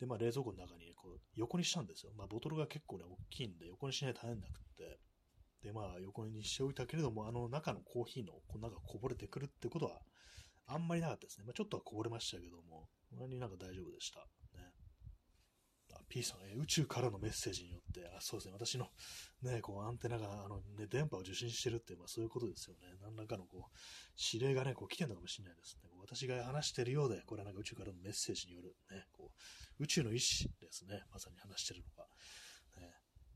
[0.00, 2.12] で、まあ、冷蔵庫の中に、こう、横にしたんですよ。
[2.16, 5.00] まあ、ボトルが結構ね、大きいんで、横にしないと大変なくって、
[5.62, 10.00] で、まあ、横にしておいたけれども、あの中のコーヒーの粉がこぼれてくるってことは、
[10.66, 11.44] あんまりなかったですね。
[11.44, 14.26] まあ、ちょっとはこぼれましたけども、これになんか大丈夫でした。
[16.08, 18.88] P さん、え宇宙からのメッセージによって、あ、そうですね、私の、
[19.42, 22.96] ね、こう、アンテナが、あの、ね、電波を受信してるって、まあ、そういうことですよね。
[23.02, 23.78] 何らかの、こう、
[24.32, 25.90] 指令がね、こう、来てるのかもしれないですね。
[26.00, 29.30] 私が話してるようで、これはなんか宇宙からのメッセージによる、ね、こ
[29.78, 31.02] う、宇宙の意志ですね。
[31.12, 32.06] まさに話してるのが。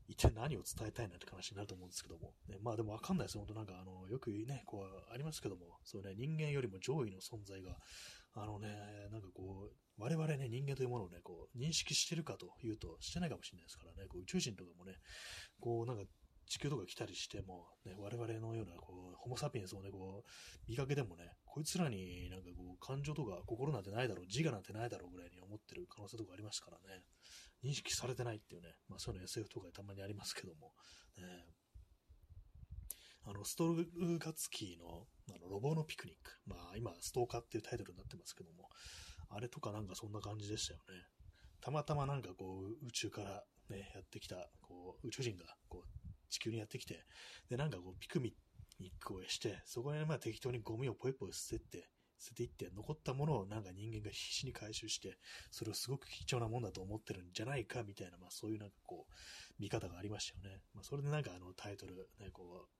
[0.09, 2.33] 一体何を伝えたいなって話になると思うんですけども。
[2.49, 3.41] ね、まあでもわかんないですよ。
[3.41, 7.77] 本当なんかあの、よくね、こう、ありますけども、そうね、人間よりも上位の存在が、
[8.33, 8.69] あのね、
[9.11, 14.93] なんかこう、我々ね、人間というものをね、こう、認識してるかというと、してないかもしれないですからね、こう宇宙人とかもね、
[15.59, 16.03] こう、なんか、
[16.47, 20.29] 地球とか来たりしても、ね、我々のような、こう、ホモ・サピエンスをね、こう、
[20.67, 27.03] 見かけてもね、こいつらになんかこう、感情とか心なんてないだろう、自我なんてないだろうぐらいに思ってる可能性とかありますからね。
[27.63, 30.73] 認識されてないっていうね、まあそういうの SF とかでたまにありますけども、
[31.17, 31.23] ね、
[33.29, 33.85] あの、ストル
[34.17, 38.69] ガツキーのあのロボのピクニック、まあ今、ストーカーっていうタイトルになってますけども、
[39.29, 41.05] あれとかなんかそんな感じでしたよね。
[41.61, 47.05] たまたまなんかこう、宇宙からね、やってきた、こう、宇宙人がこう、地球にやってきて、
[47.49, 55.19] で、なんかこう、ピクニックをして、そこにまあ適当にゴミをポイポイ捨てて、捨てていって、残ったものをなんか人間が必死に回収して、
[55.51, 59.13] それをすごく貴重なもんだと思ってるんじゃないか、みたいな、まあそういうなんかこう、
[59.59, 60.61] 見方がありましたよね。
[60.73, 62.78] まあそれでなんかあのタイトル、ね、こう、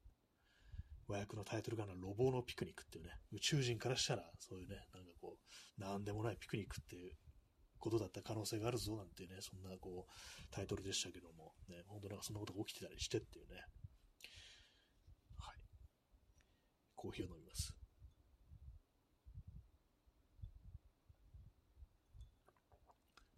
[1.10, 7.14] 和訳のタイトルがロボのピクニックっていうね、宇宙人からしたら、そういうね、なんかこう、なんでもないピクニックっていう
[7.80, 10.12] ことだった可能性があるぞなんてね、そんなこう、
[10.52, 13.56] タイトルでしたけども、ね、本当なんかそんなことが起きてたりしてっていうね。
[15.38, 15.56] はい。
[16.96, 17.74] コーヒーを飲みます。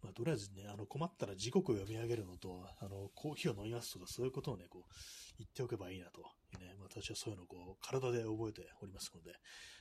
[0.02, 4.92] まあ、とりあえずね、あの、困ったら時刻を読み上げるのと、あの、コーヒーを飲みますとか、そういうことをね、こう、
[5.38, 6.22] 言っておけばいいなと、
[6.92, 9.30] 私はそういうのをこう、体で覚えておりますので、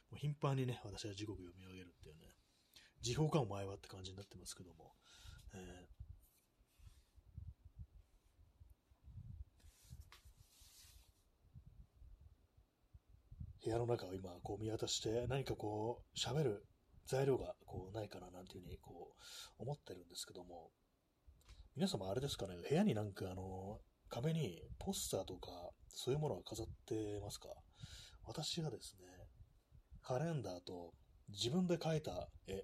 [0.10, 2.22] もう頻繁にね、私は時刻読み上げるっていうね、
[3.02, 4.94] 時報かお前はって感じになってますけども、
[5.54, 6.02] えー。
[13.64, 16.66] 部屋の中を今こう見渡して何かこう喋る
[17.06, 19.12] 材料がこうないかななんていうふうにこ
[19.60, 20.72] う思ってるんですけども、
[21.76, 23.80] 皆様あれですかね、部屋になんかあの、
[24.12, 25.50] 壁にポスターとか
[25.88, 27.48] そういうものは飾ってますか？
[28.28, 29.08] 私がですね、
[30.04, 30.92] カレンダーと
[31.30, 32.64] 自分で描いた絵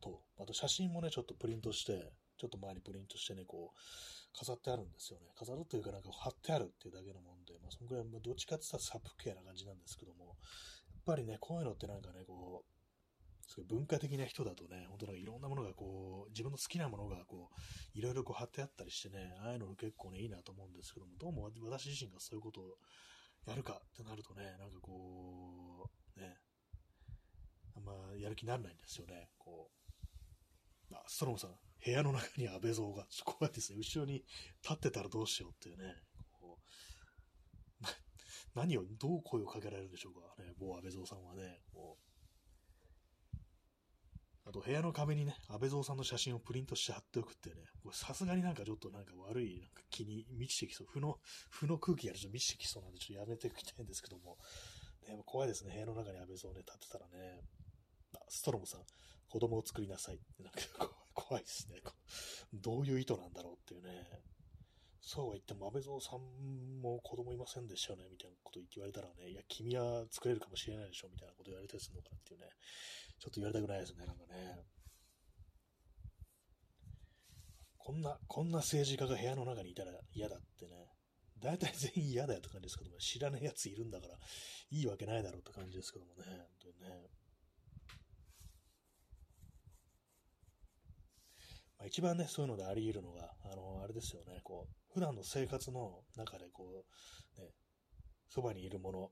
[0.00, 5.26] と、あと写真もね、ちょっとプリントして、ちょっと前にプリントしてね、こう、飾ってあるんですよね。
[5.36, 10.36] 飾るというかなんか貼ってあるっていうだけのもんで、まあそのくらい、まあ、どっちかって言ったらサブ系な感じなんですけども、やっ
[11.06, 12.77] ぱりね、こういうのってなんかね、こう、
[13.48, 22.76] そういう文化的な人だとね、本当なんかいろんなものがこう、自分の好きなものがこう、いろいろこう貼ってあったりしてね、ああいうの結構ね、いいなと思うんですけども、どうも私自身がそういうことを
[23.46, 26.36] やるかってなるとね、なんかこう、ね、
[27.74, 29.30] あんまやる気にならないんですよね。
[29.38, 29.70] こ
[30.90, 31.50] う、あ、ストロムさん、
[31.82, 34.24] 部屋の中に安倍像が、こうやってですね、後ろに
[34.62, 35.94] 立ってたらどうしようっていうね、
[36.32, 36.58] こ
[37.80, 37.84] う、
[38.54, 42.07] 何を、どう声をかけられるんでしょうかね、某安倍蔵さんはね、こう、
[44.48, 51.18] あと部屋の壁にね、安倍蔵さんの写真をプリントして貼っておくってね、これさすがになんかちょっとなんか悪いなんか気に満ちてきそう、負の、
[51.50, 54.38] 負の空気やると満ちてきそうなんでちょっとやめておきたいんですけども、
[55.06, 57.42] ね、怖いですね、部屋の中に安倍蔵ね、立ってたらね、
[58.14, 58.80] あ、ストロムさん、
[59.28, 60.60] 子供を作りなさいって、なんか
[61.12, 61.82] 怖いですね。
[62.54, 64.08] どういう意図なんだろうっていうね。
[65.08, 72.46] そうは言っても、安倍蔵さんも子供いませんでしたよね、みたいなこと言われたらね、いや、君は作れるかもしれないでしょ、みたいなこと言われたりするのかなっていうね、
[73.18, 74.68] ちょっと言われたくないですね、なんかね。
[77.78, 80.92] こんな、こんな政治家が部屋の中にいたら嫌だってね、
[81.40, 84.14] 大体全員嫌だよって感じですけども、知らない奴いるんだから、
[84.68, 87.08] いいわけないだろうって感じですけどもね、本当にね。
[91.78, 96.84] まあ、一番ね、そういうのであり得るのが、あの、あれですよね、こう、普段の生活の中でこ
[97.38, 97.48] う、ね、
[98.28, 99.10] そばにいるもの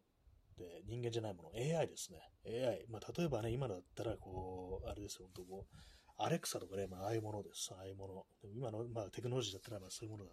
[0.57, 2.21] で、人間じゃないもの、AI ですね。
[2.47, 2.87] AI。
[2.89, 5.77] まあ、例えばね、今だったら、こう、あれですよ、本当こう、
[6.19, 7.71] アレクサとかね、まあ、ああいうものです。
[7.77, 8.15] ああいうもの。
[8.41, 10.25] でも今の、まあ、テクノロジーだったら、まあ、そういうもの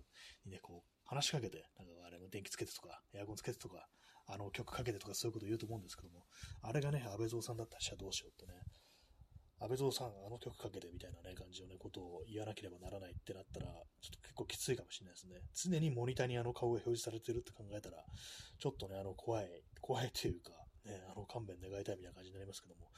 [0.45, 3.85] にね、こう、話しかけて、なんか、あれ、電気つけてとか、エアコンつけてとか、
[4.27, 6.23] あの、曲かけてとか、そういうこと言うと思うんですけども、
[6.61, 8.59] あれがね、安倍蔵さんだったらしたらどうしようってね、
[9.63, 13.67] 安倍蔵さん、あの曲かけてみたいなね、感じのね、ことを言わなければならないってなったら、
[14.01, 15.39] ちょっと結構きついかもしれないですね。
[15.55, 18.03] 常にモニターにあの顔が表示されてるって考えたら、
[18.59, 19.47] ちょっとね、あの、怖い、
[19.79, 20.51] 怖いというか、
[20.83, 22.91] ね、あの、勘弁願いたいみたいな感じになりますけども、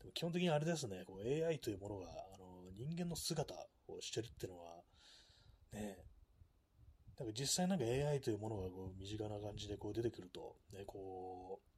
[0.00, 3.54] でも基本的にあれですね、こう AI というものが、あの、人間の姿
[3.86, 4.82] をしてるっていうのは、
[5.72, 6.02] ね、
[7.18, 11.77] なんか実際なんか AI というものがこう身近な感じでこう出てくると、ね、こう、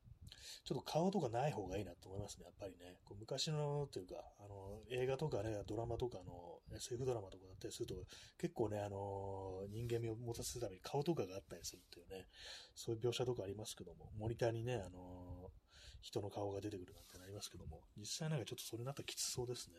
[0.64, 2.99] ちょっと顔とかない方がいいなと思いますね、やっぱりね。
[3.05, 7.95] こう昔の、というか、あの、映画とかね、ドラマとかの、SF ドラマとかだったりすると、
[8.38, 12.26] 結構ね、あの、人間味を持たせるために顔とかがあったりするっていうね、
[12.74, 15.51] そういう描写とかありますけども、モニターにね、あの、
[16.03, 19.76] 人の顔が出てくるなんてなりますけども、実際なんかちょっとそれになったらきつそうですね。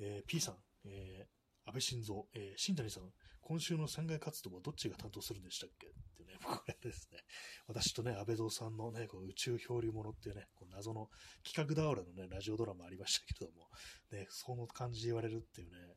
[0.00, 3.04] えー、P さん、えー、安倍晋三、えー、新谷さん、
[3.42, 5.86] 今週の船外活動はどっちが担当するんでしたっけ？
[5.88, 7.18] ってね、 これですね、
[7.66, 11.08] 私とね、安倍蔵さんのね、こう宇宙漂流物っていうね、こう謎の
[11.44, 13.68] 企画倒れのね、ラジオドラマありましたけれども、
[14.12, 15.96] ね、その感じで言われるっていうね、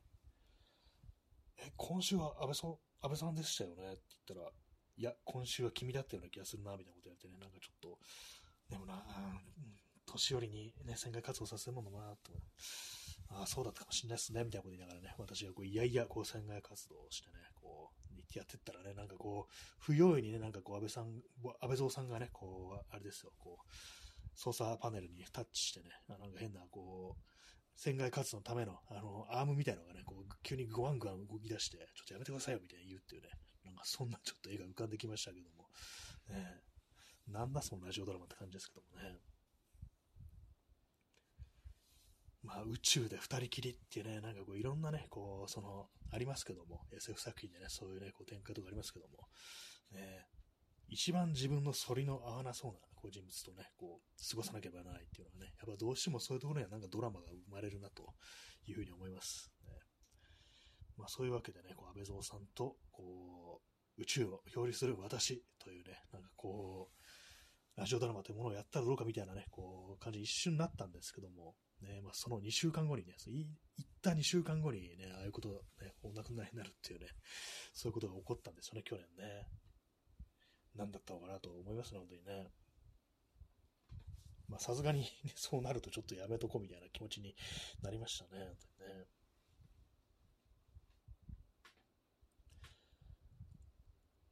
[1.57, 2.79] え、今週は安倍さん、安
[3.09, 3.93] 倍さんでしたよね？
[3.93, 4.51] って言ったら、
[4.95, 7.99] いや、今週は君だったような気がするな、みたいなこと言われてね、なんかちょっと、
[8.69, 8.95] でもな、
[9.57, 13.03] うん、年寄りにね、船外活動させるものな、と思って。
[13.36, 21.21] ああ、そうだったかもしれないですね、みたいなこと言いながらね、私がこう、いやいや、こう、船外活動をしてね、こう、やってったらね、なんかこう、不用意にね、なんかこう、安倍さん、
[21.61, 23.67] 安倍蔵さんがね、こう、あれですよ、こう、
[24.36, 27.21] 操作パネルにタッチしてね、なんか変な、こう、
[27.75, 33.29] 船外活動のための、あの、アームみたいのがね、こう、急にグワングワン動き出して、ちょっとやめてくださいよ、みたいな言うっていうね、
[33.65, 35.69] なんかそんなちょっと絵が浮かんできましたけども、
[36.29, 36.61] ね、
[37.27, 39.19] なんだそのラジオドラマって感じですけどもね。
[42.43, 49.27] まあ、宇宙で二人きりっていうね、なんかこういろんなね、こう、その、ありますけども、SF 作品でね、そういうね、こう展開とかありますけども、
[49.91, 50.27] ね、
[50.89, 58.13] 一番自分の反りの合わなそうなこう人物とね、こう、過ごさなければならないっていうのはね、やっぱどうしてもそういうところにはなんかドラマが生まれるなと
[58.65, 59.51] いうふうに思います。
[59.65, 59.71] ね、
[60.97, 63.61] まあそういうわけでね、こう、安倍蔵さんと、こ
[63.97, 66.89] う、宇宙を表裏する私というね、なんかこ
[67.75, 75.49] う、ラジオドラマというものをやったらどうかみたいなね、こう、感じ一瞬になったんですけども、ね、まあ、その2週間後にね、行った2週間後にね、ああいうこと
[75.81, 77.07] ね、お亡くなりになるっていうね、
[77.73, 79.47] そういうことが起こったんですよね、去年ね。
[80.75, 82.51] 何だったのかなと思いますね、本当にね。
[84.47, 87.36] まあ、さすがに、ね、そうなるとちょっとやめとこうみたいな気持ちに
[87.81, 89.05] なりましたね、本当にね。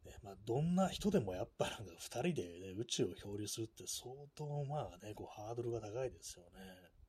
[0.05, 7.00] ねまあ、どんな人でもやっぱなんか2人で、ね、宇宙を漂流するって相当まあね、こうハードルが高いですよね。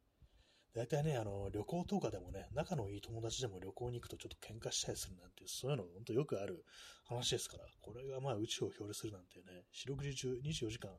[0.74, 6.64] 大体ね、あの、旅行とかでもね、仲のいい友達でも旅行に行くとちょっと喧嘩したりするなんていう、そういうの本当よくある
[7.04, 10.90] 話ですから、これがまあ宇宙を漂流するなんてね、四六時中24時間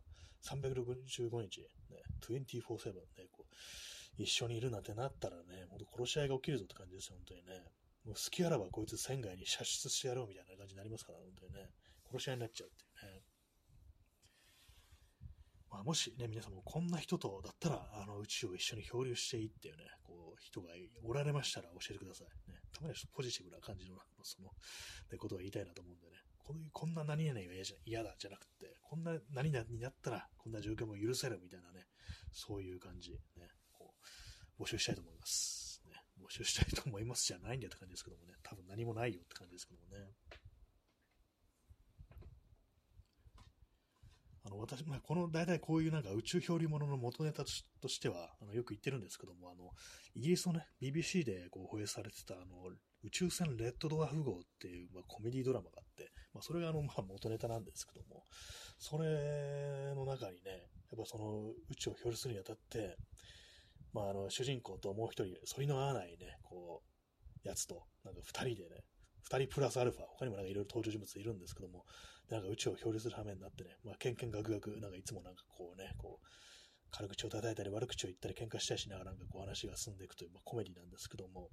[0.43, 7.65] 365日、ね、24-7、ね、こう、一緒にいるなんてなったらね、ほんと殺し合いが起きるぞって感じですよ、本当にね。
[8.05, 11.69] もう好きあらばこいつ船外に射出してやろうみたいな感じになりますから、本当にね。
[12.11, 13.23] 殺し合いになっちゃうっていうね。
[15.73, 20.69] まあ、もしね、皆さんもこんな人とだったら、あの、宇宙を一緒に漂流していいっていうね、こう、人が
[21.03, 22.27] おられましたら教えてください。
[22.51, 24.49] ね、たまにはポジティブな感じの、その、
[25.11, 31.87] ね、ことを言いたいなと思うんでね、こういうこんな何々が嫌じゃ嫌だじゃなくて、こんな何々になったら、こんな状況も許せるみたいなね、
[32.31, 33.95] そういう感じ、ね、こ
[34.59, 35.81] う、募集したいと思います。
[35.89, 40.11] ね、募集したいと思いますじゃないんだって感じですけどもね、多分何もないよって感じですけどもね。
[44.45, 47.43] あの、私、まあ、この、大体こういうなんか宇宙漂流物の元ネタ
[47.81, 49.71] としては、あの、よく言ってるんですけども、あの、
[50.15, 52.69] イギリスのね、BBC でこう放映されてた、あの、
[53.03, 58.23] 宇宙船レッドドワーフ号っていう、まあ、コメディドラマがあって、まあ、それがあの、まあ、元ネタなんですけども、
[58.77, 62.97] それの中にね、やっぱその宇宙を漂流するにあたって、
[63.93, 66.81] まあ、あの、主人公ともう一人、反りの合わないね、こ
[67.45, 68.83] う、やつと、なんか二人でね、
[69.23, 71.85] 二人プラスアルファ、他にもなんかいろいろ登場人物いるんですけども、
[72.29, 76.27] なんか宇宙を漂流する羽目になってね、まあ、ケンケンガクガク、なんかいつもなんかこうね、こう、
[76.91, 81.49] 軽口を叩いたり悪口を言ったり喧嘩したりしながらなんかこう話が進んでいくという、まあ、コメディなんですけども、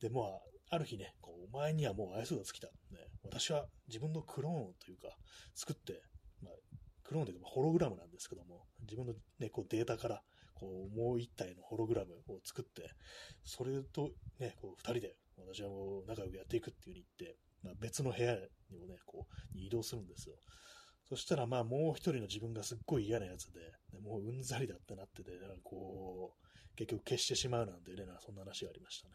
[0.00, 0.24] で、まあ、
[0.70, 2.66] ある日ね、こうお前にはもう愛想が尽きた。
[2.66, 2.72] ね、
[3.22, 5.16] 私は自分のクローンというか、
[5.54, 6.02] 作って、
[6.42, 6.54] まあ、
[7.04, 10.22] クローンというかホログラムなんですけども、自分の、ね、こうデータから、
[10.54, 12.90] こう、もう一体のホログラムを作って、
[13.44, 18.34] それとね、こう二人で、私はもう仲良くやっていくっていう風に言って、まあ、別の部屋
[18.70, 20.36] にもね、こう、移動するんですよ。
[21.08, 23.60] そしたら、まあ、もう一人の自分がすっごい嫌なやつで、
[23.92, 25.32] でもううんざりだってなってて、
[25.62, 29.14] こう、結局消してしまうなんてね、そんな話がありましたね。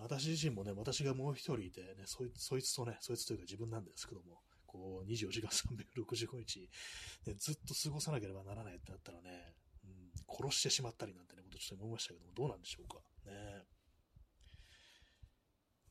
[0.00, 6.60] 私自身もね、私がもう一人いてね、そいそいつとね、そいつというか自分なんですけども、こう、24時間365日、
[7.26, 9.54] ね、ずっと過ごさなければならないってなったらね、
[9.84, 12.96] うん、殺してしまったりなんてね、ことちょっと思いましたけども、どうなんでしょうか。
[13.26, 13.73] ね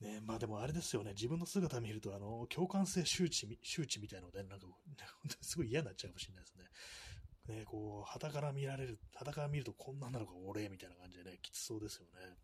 [0.04, 4.68] ねまあでもあれですよね、自分の姿見ると、あの、共感性周知、周知みたいので、なんか、
[5.42, 7.56] すごい嫌になっちゃうかもしれないですね。
[7.60, 12.38] ね、こう、旗から見られる、旗から見るとこんなんなのか俺、みたいな感じでね、きつそうですよね。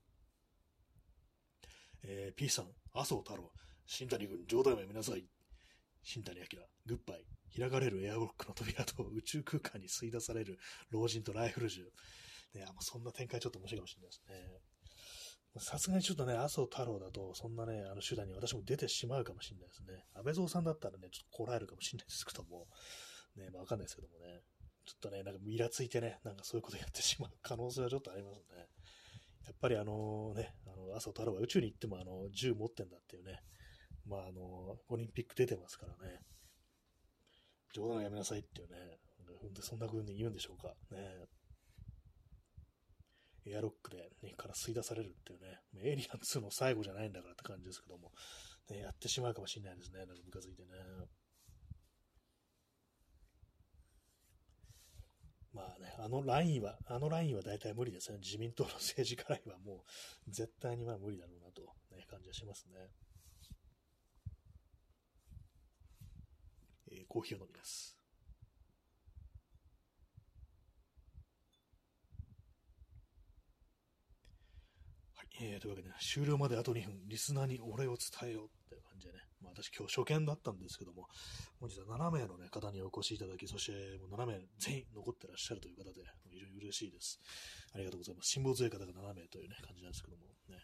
[2.04, 3.52] えー、P さん、麻生太郎、
[3.86, 5.26] 新谷君、冗談をやめなさい。
[6.04, 6.46] 新谷明、
[6.86, 7.26] グッバイ。
[7.58, 10.60] 開かれるエアロックの扉と宇宙空間に吸い出される
[10.92, 11.92] 老人とライフル銃。
[12.54, 14.62] ね、あそんな展開ちょっと面白いかもしれないですね。
[15.58, 20.06] さすがにちょっとね、麻生太郎だと、そんなね、あの手段に私も出てしまうかもしれないですね。
[20.14, 22.68] 安倍蔵さんだったらね、ちょっとこらえるかもしれないですけども、
[23.36, 24.42] ね、まあわかんないですけどもね、
[24.86, 28.68] ちょっとね、なんかイラついてね、なんかそういうことやってしまう可能性はちょっとありますね。
[29.46, 33.42] やっぱりあのね、あの、麻生太郎は宇宙に行ってもあの、銃持ってんだっていうね、
[34.06, 36.20] まああの、オリンピック出てますからね、
[37.74, 39.00] 冗談はやめなさいっていうね、
[39.62, 40.76] そんな風に言うんでしょうか。
[40.92, 41.26] ね。
[43.46, 48.12] エアロックで、ね、から吸い出されるっていうね、エイリアン2の最後じゃないんだからって感じですけども、
[48.70, 50.70] ね、やってしまうかもしれないですね、なんかムカついてね。
[55.54, 58.20] まあね、あのラインは、あのラインは大体無理ですね。
[58.22, 59.84] 自民党の政治家ラインはも
[60.28, 61.62] う絶対にまあ無理だろうなと、
[61.96, 62.74] ね、感じはしますね。
[66.92, 67.99] えー、コーヒーを飲みます。
[75.42, 81.08] えー、というわけで、ね、終了まであと2分、リスナーにお礼を伝えようっていう感じでね、まあ、私今日初見だったんですけども、
[81.60, 87.22] 本日は7名の、ね、方にお越しいただき、そしてもう7名全員残ってらっしゃるという方で、非常に嬉しいです。
[87.74, 88.32] ありがとうございます。
[88.32, 90.60] 辛抱強い方が7名という、ね、感じなんですけども、ね、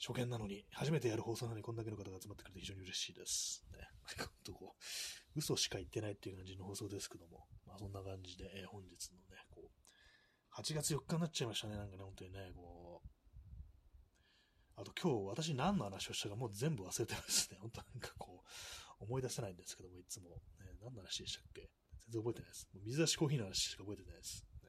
[0.00, 3.64] 初見なのに、初めてやる放送なのにこんだけの方が集まってくれて非常に嬉しいです。
[3.70, 3.86] ね、
[4.52, 13.08] こう、嘘しか言ってないっていう感じの放送ですけども、まあそんな感じで、えー、本日のね、こう、8月4日になっちゃいましたね、なんかね、本当にね、こう、
[14.76, 17.58] あと今日私何の話をしたかもう全部忘れてますね。
[17.60, 20.30] 本当なんかこう、思い出せないんですけども、いつも。
[20.30, 20.36] ね、
[20.80, 21.68] 何の話でしたっけ？
[22.10, 22.68] 全然覚えてないです。
[22.84, 24.44] 水出しコーヒーの話しか覚えてないです。
[24.62, 24.68] ね、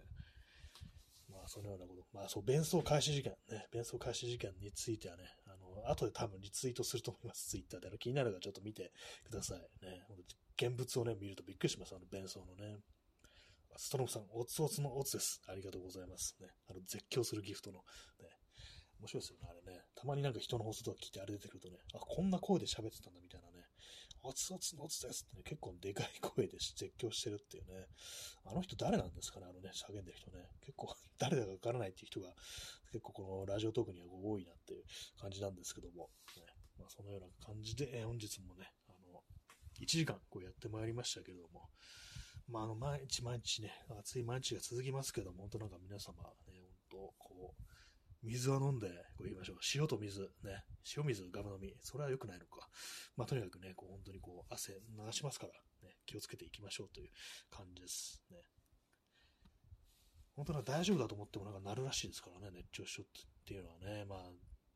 [1.30, 2.04] まあ、そのようなこと。
[2.14, 7.50] まあ、そう、弁送開始時間ね、弁送開始時間についてはね、あの、後で多分リツイートすると思います。
[7.50, 7.98] ツイッターで。
[7.98, 8.92] 気になるかちょっと見て
[9.24, 9.60] ください。
[9.86, 10.04] ね、
[10.62, 11.96] 現物をね、見るとびっくりします。
[11.96, 12.78] あの、弁送のね。
[13.76, 15.42] ストロムさん、おつおつのおつです。
[15.48, 16.36] ありがとうございます。
[16.40, 17.80] ね、あの、絶叫するギフトの、
[18.22, 18.30] ね、
[19.04, 19.84] 面白いですよね、あれね。
[19.96, 23.68] たまになんか人の放送とか聞いてあれ出てくるとね、あ、こんな声で喋ってたんだみたいなね、
[24.24, 27.88] あつあつのつですってね、結構でかい声で絶叫してるっていうね、
[28.46, 30.48] あの人誰なんですかね、あのね、叫んでる人ね。
[30.62, 32.34] 結構 誰だかわからないっていう人が
[32.92, 34.86] 結構このラジオトークには多いなっていう
[35.20, 36.46] 感じなんですけども、ね、
[36.80, 39.22] まあ、そのような感じで、本日もね、あの、
[39.82, 41.70] 1時間こうやってまいりましたけれども、
[42.48, 47.73] まあ、あの、毎日毎日ね、暑い毎日が続きますけども、本当なんか皆様ね、本当こう、
[48.24, 49.58] 水は飲んで、こう言いましょう。
[49.76, 50.64] 塩と水、ね。
[50.96, 51.74] 塩水ガム飲み。
[51.82, 52.70] それは良くないのか。
[53.18, 55.54] まあ、とにかくね、こう、本当にこう、汗流しますから、
[55.88, 57.10] ね、気をつけていきましょうという
[57.52, 58.24] 感じです。
[58.32, 58.38] ね。
[60.36, 63.06] 本当は大丈夫だと思ってもなんかなるらしいですからね、熱中症っ
[63.46, 64.06] ていうのはね。
[64.06, 64.20] まあ、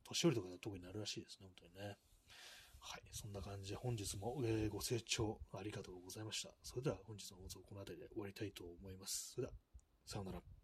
[0.03, 1.97] 年寄りとかで特になるらしいですね、本当にね。
[2.79, 3.01] はい。
[3.11, 6.49] そんな感じで本日も、えーご清聴ありがとうございました。
[6.63, 9.31] それでは本日の放送この辺りで終わりたいと思います。
[9.33, 9.53] それでは、
[10.05, 10.56] さようなら。